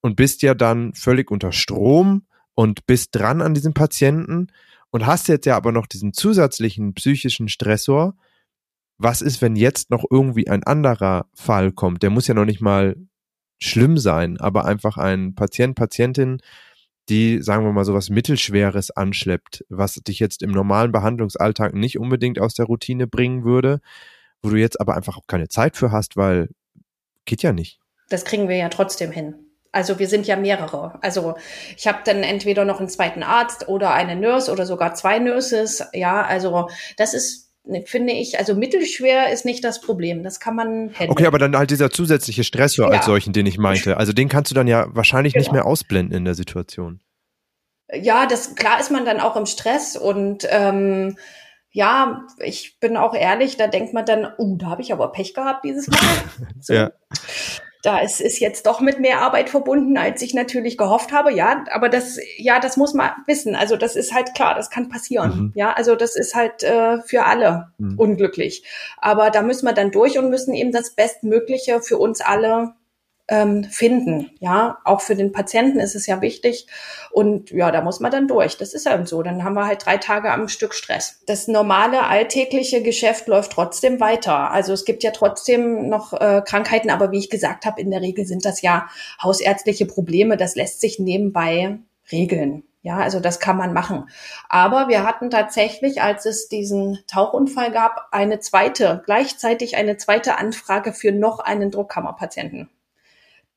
[0.00, 2.22] und bist ja dann völlig unter Strom
[2.54, 4.48] und bist dran an diesem Patienten
[4.90, 8.14] und hast jetzt ja aber noch diesen zusätzlichen psychischen Stressor.
[8.96, 12.02] Was ist, wenn jetzt noch irgendwie ein anderer Fall kommt?
[12.02, 12.96] Der muss ja noch nicht mal
[13.60, 16.40] schlimm sein, aber einfach ein Patient, Patientin,
[17.08, 21.98] die, sagen wir mal, so was Mittelschweres anschleppt, was dich jetzt im normalen Behandlungsalltag nicht
[21.98, 23.80] unbedingt aus der Routine bringen würde,
[24.42, 26.50] wo du jetzt aber einfach auch keine Zeit für hast, weil
[27.24, 27.80] geht ja nicht.
[28.10, 29.34] Das kriegen wir ja trotzdem hin.
[29.74, 30.98] Also wir sind ja mehrere.
[31.02, 31.34] Also
[31.76, 35.84] ich habe dann entweder noch einen zweiten Arzt oder eine Nurse oder sogar zwei Nurses.
[35.92, 37.44] Ja, also das ist
[37.86, 40.22] finde ich, also mittelschwer ist nicht das Problem.
[40.22, 41.10] Das kann man handeln.
[41.10, 42.98] Okay, aber dann halt dieser zusätzliche Stressor ja.
[42.98, 43.96] als solchen, den ich meinte.
[43.96, 45.42] Also den kannst du dann ja wahrscheinlich genau.
[45.42, 47.00] nicht mehr ausblenden in der Situation.
[47.92, 51.16] Ja, das klar ist man dann auch im Stress und ähm,
[51.70, 55.34] ja, ich bin auch ehrlich, da denkt man dann, oh, da habe ich aber Pech
[55.34, 55.98] gehabt dieses Mal.
[56.60, 56.74] So.
[56.74, 56.92] ja
[57.84, 61.32] da ist, ist jetzt doch mit mehr Arbeit verbunden, als ich natürlich gehofft habe.
[61.32, 63.54] Ja, aber das, ja, das muss man wissen.
[63.54, 65.36] Also das ist halt klar, das kann passieren.
[65.36, 65.52] Mhm.
[65.54, 67.98] Ja, also das ist halt äh, für alle mhm.
[67.98, 68.64] unglücklich.
[68.96, 72.72] Aber da müssen wir dann durch und müssen eben das Bestmögliche für uns alle
[73.34, 74.30] ähm, finden.
[74.40, 76.66] Ja, auch für den Patienten ist es ja wichtig.
[77.10, 78.56] Und ja, da muss man dann durch.
[78.56, 79.22] Das ist eben so.
[79.22, 81.20] Dann haben wir halt drei Tage am Stück Stress.
[81.26, 84.50] Das normale alltägliche Geschäft läuft trotzdem weiter.
[84.50, 88.00] Also es gibt ja trotzdem noch äh, Krankheiten, aber wie ich gesagt habe, in der
[88.00, 88.88] Regel sind das ja
[89.22, 90.36] hausärztliche Probleme.
[90.36, 91.78] Das lässt sich nebenbei
[92.12, 92.64] regeln.
[92.82, 94.10] Ja, also das kann man machen.
[94.50, 100.92] Aber wir hatten tatsächlich, als es diesen Tauchunfall gab, eine zweite, gleichzeitig eine zweite Anfrage
[100.92, 102.68] für noch einen Druckkammerpatienten.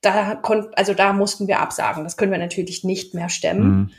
[0.02, 2.04] Da konnten, also da mussten wir absagen.
[2.04, 3.70] Das können wir natürlich nicht mehr stemmen.
[3.70, 3.92] Mhm.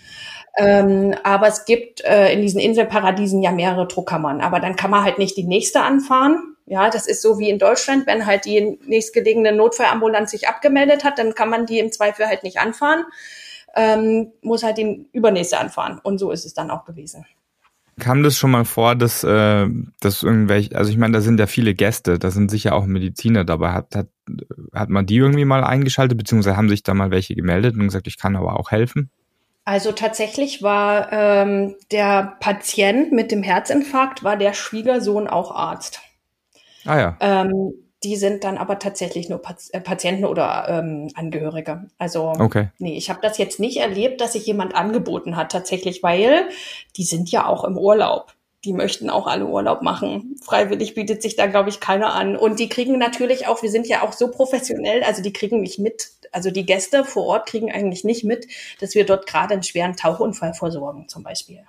[0.59, 4.41] Ähm, aber es gibt äh, in diesen Inselparadiesen ja mehrere Druckkammern.
[4.41, 6.57] Aber dann kann man halt nicht die nächste anfahren.
[6.67, 11.19] Ja, das ist so wie in Deutschland, wenn halt die nächstgelegene Notfallambulanz sich abgemeldet hat,
[11.19, 13.05] dann kann man die im Zweifel halt nicht anfahren
[13.79, 16.01] ähm, muss halt den übernächste anfahren.
[16.03, 17.27] Und so ist es dann auch gewesen.
[17.99, 19.67] Kam das schon mal vor, dass, äh,
[20.01, 23.45] dass irgendwelche, also ich meine, da sind ja viele Gäste, da sind sicher auch Mediziner
[23.45, 23.73] dabei.
[23.73, 24.09] Hat, hat,
[24.73, 28.07] hat man die irgendwie mal eingeschaltet, beziehungsweise haben sich da mal welche gemeldet und gesagt,
[28.07, 29.11] ich kann aber auch helfen?
[29.65, 36.01] Also tatsächlich war ähm, der Patient mit dem Herzinfarkt, war der Schwiegersohn auch Arzt.
[36.87, 37.17] Ah ja.
[37.21, 37.75] Ähm,
[38.05, 39.41] die sind dann aber tatsächlich nur
[39.73, 41.87] äh, Patienten oder ähm, Angehörige.
[41.99, 42.69] Also okay.
[42.79, 46.49] nee, ich habe das jetzt nicht erlebt, dass sich jemand angeboten hat tatsächlich, weil
[46.97, 48.35] die sind ja auch im Urlaub.
[48.65, 50.37] Die möchten auch alle Urlaub machen.
[50.43, 52.37] Freiwillig bietet sich da, glaube ich, keiner an.
[52.37, 55.79] Und die kriegen natürlich auch, wir sind ja auch so professionell, also die kriegen nicht
[55.79, 58.49] mit, also die Gäste vor Ort kriegen eigentlich nicht mit,
[58.81, 61.65] dass wir dort gerade einen schweren Tauchunfall vorsorgen, zum Beispiel.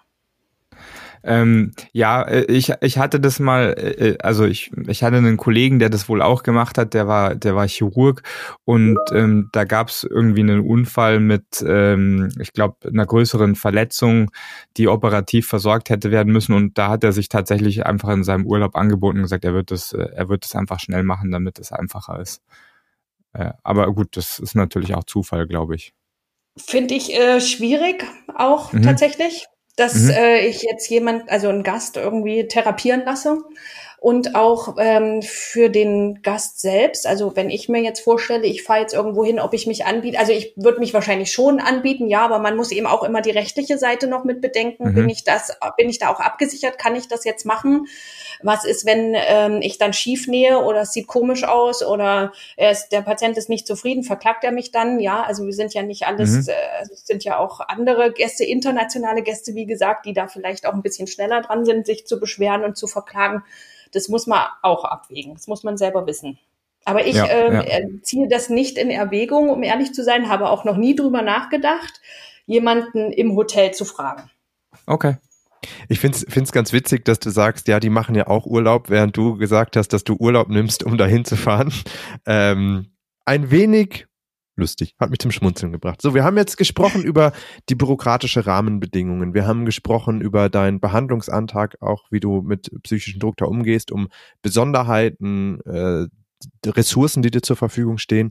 [1.23, 5.79] Ähm, ja, äh, ich, ich hatte das mal, äh, also ich, ich hatte einen Kollegen,
[5.79, 8.23] der das wohl auch gemacht hat, der war, der war Chirurg
[8.65, 14.31] und ähm, da gab es irgendwie einen Unfall mit, ähm, ich glaube, einer größeren Verletzung,
[14.77, 18.45] die operativ versorgt hätte werden müssen und da hat er sich tatsächlich einfach in seinem
[18.45, 21.59] Urlaub angeboten und gesagt, er wird das, äh, er wird das einfach schnell machen, damit
[21.59, 22.41] es einfacher ist.
[23.33, 25.93] Äh, aber gut, das ist natürlich auch Zufall, glaube ich.
[26.57, 28.03] Finde ich äh, schwierig
[28.35, 28.81] auch mhm.
[28.81, 29.45] tatsächlich
[29.79, 30.11] dass mhm.
[30.11, 33.43] äh, ich jetzt jemand, also einen Gast irgendwie therapieren lasse
[34.01, 37.05] und auch ähm, für den Gast selbst.
[37.05, 40.17] Also wenn ich mir jetzt vorstelle, ich fahre jetzt irgendwo hin, ob ich mich anbiete,
[40.17, 43.31] also ich würde mich wahrscheinlich schon anbieten, ja, aber man muss eben auch immer die
[43.31, 44.89] rechtliche Seite noch mit bedenken.
[44.89, 44.95] Mhm.
[44.95, 46.77] Bin ich das, bin ich da auch abgesichert?
[46.77, 47.87] Kann ich das jetzt machen?
[48.41, 52.71] Was ist, wenn ähm, ich dann schief nähe oder es sieht komisch aus oder er
[52.71, 55.01] ist, der Patient ist nicht zufrieden, verklagt er mich dann?
[55.01, 56.47] Ja, also wir sind ja nicht alles, mhm.
[56.47, 60.73] äh, es sind ja auch andere Gäste, internationale Gäste, wie gesagt, die da vielleicht auch
[60.73, 63.43] ein bisschen schneller dran sind, sich zu beschweren und zu verklagen.
[63.91, 65.33] Das muss man auch abwägen.
[65.33, 66.37] Das muss man selber wissen.
[66.85, 68.01] Aber ich ja, ähm, ja.
[68.01, 72.01] ziehe das nicht in Erwägung, um ehrlich zu sein, habe auch noch nie drüber nachgedacht,
[72.45, 74.29] jemanden im Hotel zu fragen.
[74.85, 75.17] Okay.
[75.89, 79.17] Ich finde es ganz witzig, dass du sagst, ja, die machen ja auch Urlaub, während
[79.17, 81.73] du gesagt hast, dass du Urlaub nimmst, um dahin zu fahren.
[82.25, 82.87] Ähm,
[83.25, 84.07] ein wenig
[84.59, 86.01] lustig, hat mich zum Schmunzeln gebracht.
[86.01, 87.31] So, wir haben jetzt gesprochen über
[87.69, 89.33] die bürokratische Rahmenbedingungen.
[89.33, 94.09] Wir haben gesprochen über deinen Behandlungsantrag, auch wie du mit psychischem Druck da umgehst, um
[94.41, 96.07] Besonderheiten, äh,
[96.65, 98.29] Ressourcen, die dir zur Verfügung stehen.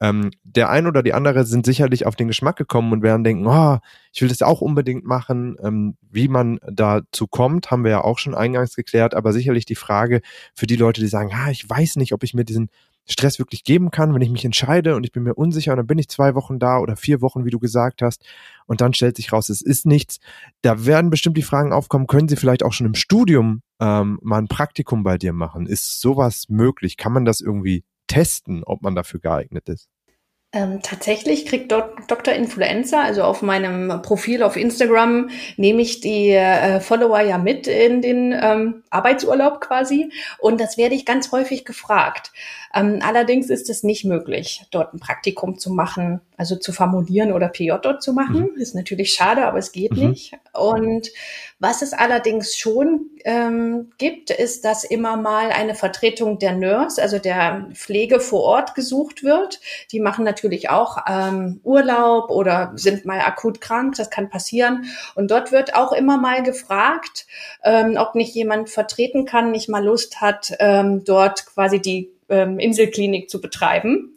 [0.00, 3.46] Ähm, der ein oder die andere sind sicherlich auf den Geschmack gekommen und werden denken,
[3.46, 3.78] oh,
[4.12, 5.56] ich will das auch unbedingt machen.
[5.62, 9.74] Ähm, wie man dazu kommt, haben wir ja auch schon eingangs geklärt, aber sicherlich die
[9.74, 10.20] Frage
[10.54, 12.70] für die Leute, die sagen, ah, ich weiß nicht, ob ich mir diesen
[13.06, 15.86] Stress wirklich geben kann, wenn ich mich entscheide und ich bin mir unsicher und dann
[15.86, 18.24] bin ich zwei Wochen da oder vier Wochen, wie du gesagt hast,
[18.66, 20.20] und dann stellt sich raus, es ist nichts.
[20.62, 24.38] Da werden bestimmt die Fragen aufkommen, können Sie vielleicht auch schon im Studium ähm, mal
[24.38, 25.66] ein Praktikum bei dir machen?
[25.66, 26.96] Ist sowas möglich?
[26.96, 29.88] Kann man das irgendwie testen, ob man dafür geeignet ist?
[30.54, 32.32] Ähm, tatsächlich kriegt Dok Dr.
[32.32, 38.00] Influencer, also auf meinem Profil auf Instagram, nehme ich die äh, Follower ja mit in
[38.02, 40.12] den ähm, Arbeitsurlaub quasi.
[40.38, 42.30] Und das werde ich ganz häufig gefragt.
[42.74, 47.48] Ähm, allerdings ist es nicht möglich, dort ein Praktikum zu machen, also zu formulieren oder
[47.48, 48.50] PJ dort zu machen.
[48.54, 48.60] Mhm.
[48.60, 50.10] Ist natürlich schade, aber es geht mhm.
[50.10, 50.32] nicht.
[50.52, 51.10] Und
[51.60, 57.18] was es allerdings schon ähm, gibt, ist, dass immer mal eine Vertretung der Nurse, also
[57.18, 59.60] der Pflege vor Ort gesucht wird.
[59.92, 64.86] Die machen natürlich auch ähm, Urlaub oder sind mal akut krank, das kann passieren.
[65.14, 67.26] Und dort wird auch immer mal gefragt,
[67.62, 72.58] ähm, ob nicht jemand vertreten kann, nicht mal Lust hat, ähm, dort quasi die ähm,
[72.58, 74.16] Inselklinik zu betreiben.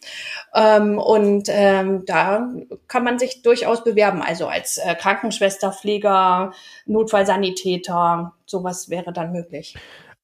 [0.55, 2.49] Ähm, und ähm, da
[2.87, 6.51] kann man sich durchaus bewerben, also als äh, Krankenschwester, Pfleger,
[6.85, 9.75] Notfallsanitäter, sowas wäre dann möglich.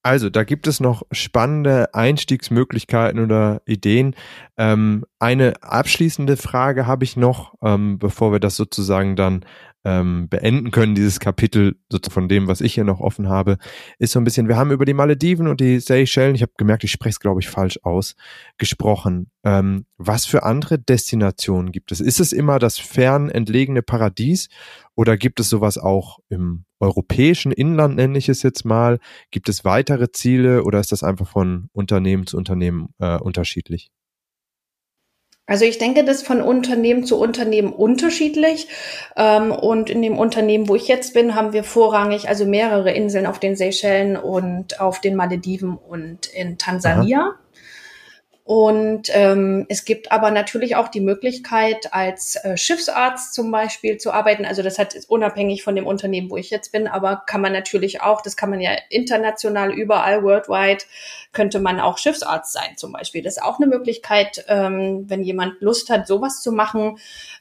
[0.06, 4.14] Also, da gibt es noch spannende Einstiegsmöglichkeiten oder Ideen.
[4.58, 9.46] Ähm, eine abschließende Frage habe ich noch, ähm, bevor wir das sozusagen dann
[9.84, 11.76] ähm, beenden können, dieses Kapitel
[12.10, 13.58] von dem, was ich hier noch offen habe,
[13.98, 16.84] ist so ein bisschen, wir haben über die Malediven und die Seychellen, ich habe gemerkt,
[16.84, 18.16] ich spreche es, glaube ich, falsch aus,
[18.56, 19.30] gesprochen.
[19.44, 22.00] Ähm, was für andere Destinationen gibt es?
[22.00, 24.48] Ist es immer das fern entlegene Paradies
[24.94, 28.98] oder gibt es sowas auch im europäischen Inland, nenne ich es jetzt mal?
[29.30, 33.90] Gibt es weitere Ziele oder ist das einfach von Unternehmen zu Unternehmen äh, unterschiedlich?
[35.46, 38.68] Also ich denke, das ist von Unternehmen zu Unternehmen unterschiedlich.
[39.16, 43.26] Ähm, und in dem Unternehmen, wo ich jetzt bin, haben wir vorrangig also mehrere Inseln
[43.26, 47.20] auf den Seychellen und auf den Malediven und in Tansania.
[47.20, 47.38] Aha.
[48.46, 54.12] Und ähm, es gibt aber natürlich auch die Möglichkeit, als äh, Schiffsarzt zum Beispiel zu
[54.12, 54.44] arbeiten.
[54.44, 58.02] Also das hat unabhängig von dem Unternehmen, wo ich jetzt bin, aber kann man natürlich
[58.02, 60.84] auch, das kann man ja international überall, worldwide,
[61.32, 63.22] könnte man auch Schiffsarzt sein zum Beispiel.
[63.22, 66.98] Das ist auch eine Möglichkeit, ähm, wenn jemand Lust hat, sowas zu machen.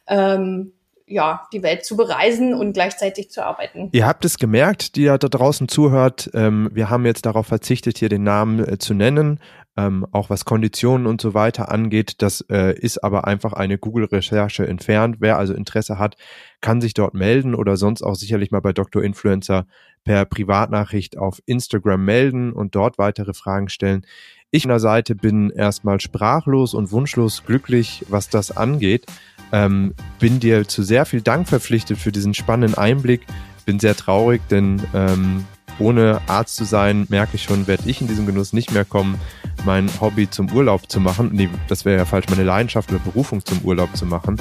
[0.07, 0.71] Ähm,
[1.05, 3.89] ja, die Welt zu bereisen und gleichzeitig zu arbeiten.
[3.91, 6.31] Ihr habt es gemerkt, die da draußen zuhört.
[6.33, 9.41] Ähm, wir haben jetzt darauf verzichtet, hier den Namen äh, zu nennen
[9.75, 12.21] ähm, auch was Konditionen und so weiter angeht.
[12.21, 15.17] Das äh, ist aber einfach eine Google-Recherche entfernt.
[15.19, 16.15] Wer also Interesse hat,
[16.61, 19.03] kann sich dort melden oder sonst auch sicherlich mal bei Dr.
[19.03, 19.65] Influencer
[20.03, 24.05] per Privatnachricht auf Instagram melden und dort weitere Fragen stellen.
[24.51, 29.07] Ich an der Seite bin erstmal sprachlos und wunschlos glücklich, was das angeht.
[29.51, 33.25] Ähm, bin dir zu sehr viel Dank verpflichtet für diesen spannenden Einblick.
[33.65, 35.45] Bin sehr traurig, denn ähm,
[35.79, 39.19] ohne Arzt zu sein, merke ich schon, werde ich in diesen Genuss nicht mehr kommen,
[39.65, 41.29] mein Hobby zum Urlaub zu machen.
[41.33, 44.37] Nee, das wäre ja falsch, meine Leidenschaft oder Berufung zum Urlaub zu machen.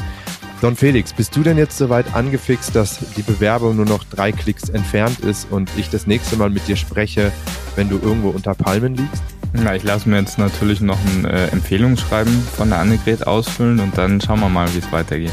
[0.61, 4.69] Don Felix, bist du denn jetzt soweit angefixt, dass die Bewerbung nur noch drei Klicks
[4.69, 7.33] entfernt ist und ich das nächste Mal mit dir spreche,
[7.75, 9.25] wenn du irgendwo unter Palmen liegst?
[9.55, 13.99] Na, ich lasse mir jetzt natürlich noch ein äh, Empfehlungsschreiben von der Annegret ausfüllen und
[13.99, 15.33] dann schauen wir mal, wie es weitergeht.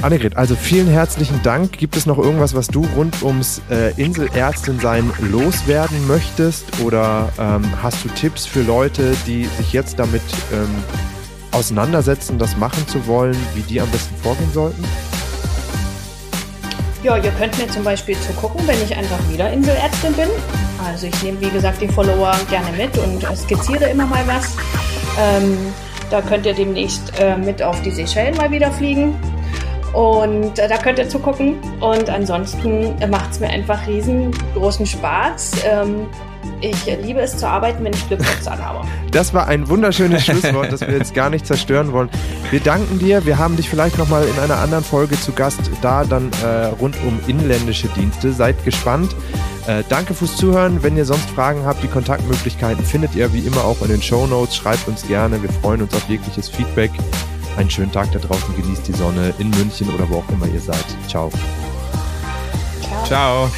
[0.00, 1.72] Annegret, also vielen herzlichen Dank.
[1.72, 6.80] Gibt es noch irgendwas, was du rund ums äh, Inselärztin sein loswerden möchtest?
[6.80, 10.22] Oder ähm, hast du Tipps für Leute, die sich jetzt damit
[10.52, 10.68] ähm,
[11.50, 14.84] auseinandersetzen, das machen zu wollen, wie die am besten vorgehen sollten?
[17.02, 20.28] Ja, ihr könnt mir zum Beispiel zugucken, wenn ich einfach wieder Inselärztin bin.
[20.86, 24.56] Also ich nehme, wie gesagt, die Follower gerne mit und skizziere immer mal was.
[25.18, 25.56] Ähm,
[26.08, 29.14] da könnt ihr demnächst äh, mit auf die Seychellen mal wieder fliegen.
[29.92, 31.56] Und äh, da könnt ihr zugucken.
[31.80, 35.64] Und ansonsten äh, macht es mir einfach riesengroßen Spaß.
[35.64, 36.06] Ähm,
[36.60, 38.86] ich liebe es zu arbeiten, wenn ich Glückwürze habe.
[39.10, 42.10] Das war ein wunderschönes Schlusswort, das wir jetzt gar nicht zerstören wollen.
[42.50, 43.24] Wir danken dir.
[43.24, 46.94] Wir haben dich vielleicht nochmal in einer anderen Folge zu Gast, da dann äh, rund
[47.06, 48.32] um inländische Dienste.
[48.32, 49.16] Seid gespannt.
[49.66, 50.82] Äh, danke fürs Zuhören.
[50.82, 54.26] Wenn ihr sonst Fragen habt, die Kontaktmöglichkeiten findet ihr wie immer auch in den Show
[54.26, 54.54] Notes.
[54.54, 55.42] Schreibt uns gerne.
[55.42, 56.90] Wir freuen uns auf jegliches Feedback
[57.58, 60.60] einen schönen Tag da draußen, genießt die Sonne in München oder wo auch immer ihr
[60.60, 60.84] seid.
[61.08, 61.30] Ciao.
[63.04, 63.04] Ciao.
[63.04, 63.50] Ciao.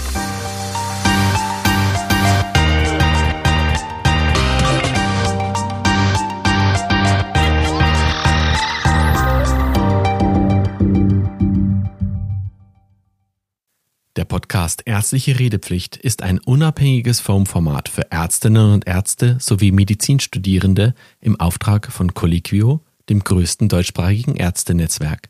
[14.16, 21.38] Der Podcast Ärztliche Redepflicht ist ein unabhängiges Formformat für Ärztinnen und Ärzte sowie Medizinstudierende im
[21.38, 22.80] Auftrag von Colliquio
[23.10, 25.28] dem größten deutschsprachigen Ärztenetzwerk.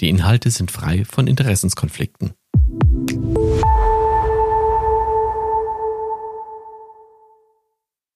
[0.00, 2.32] Die Inhalte sind frei von Interessenskonflikten.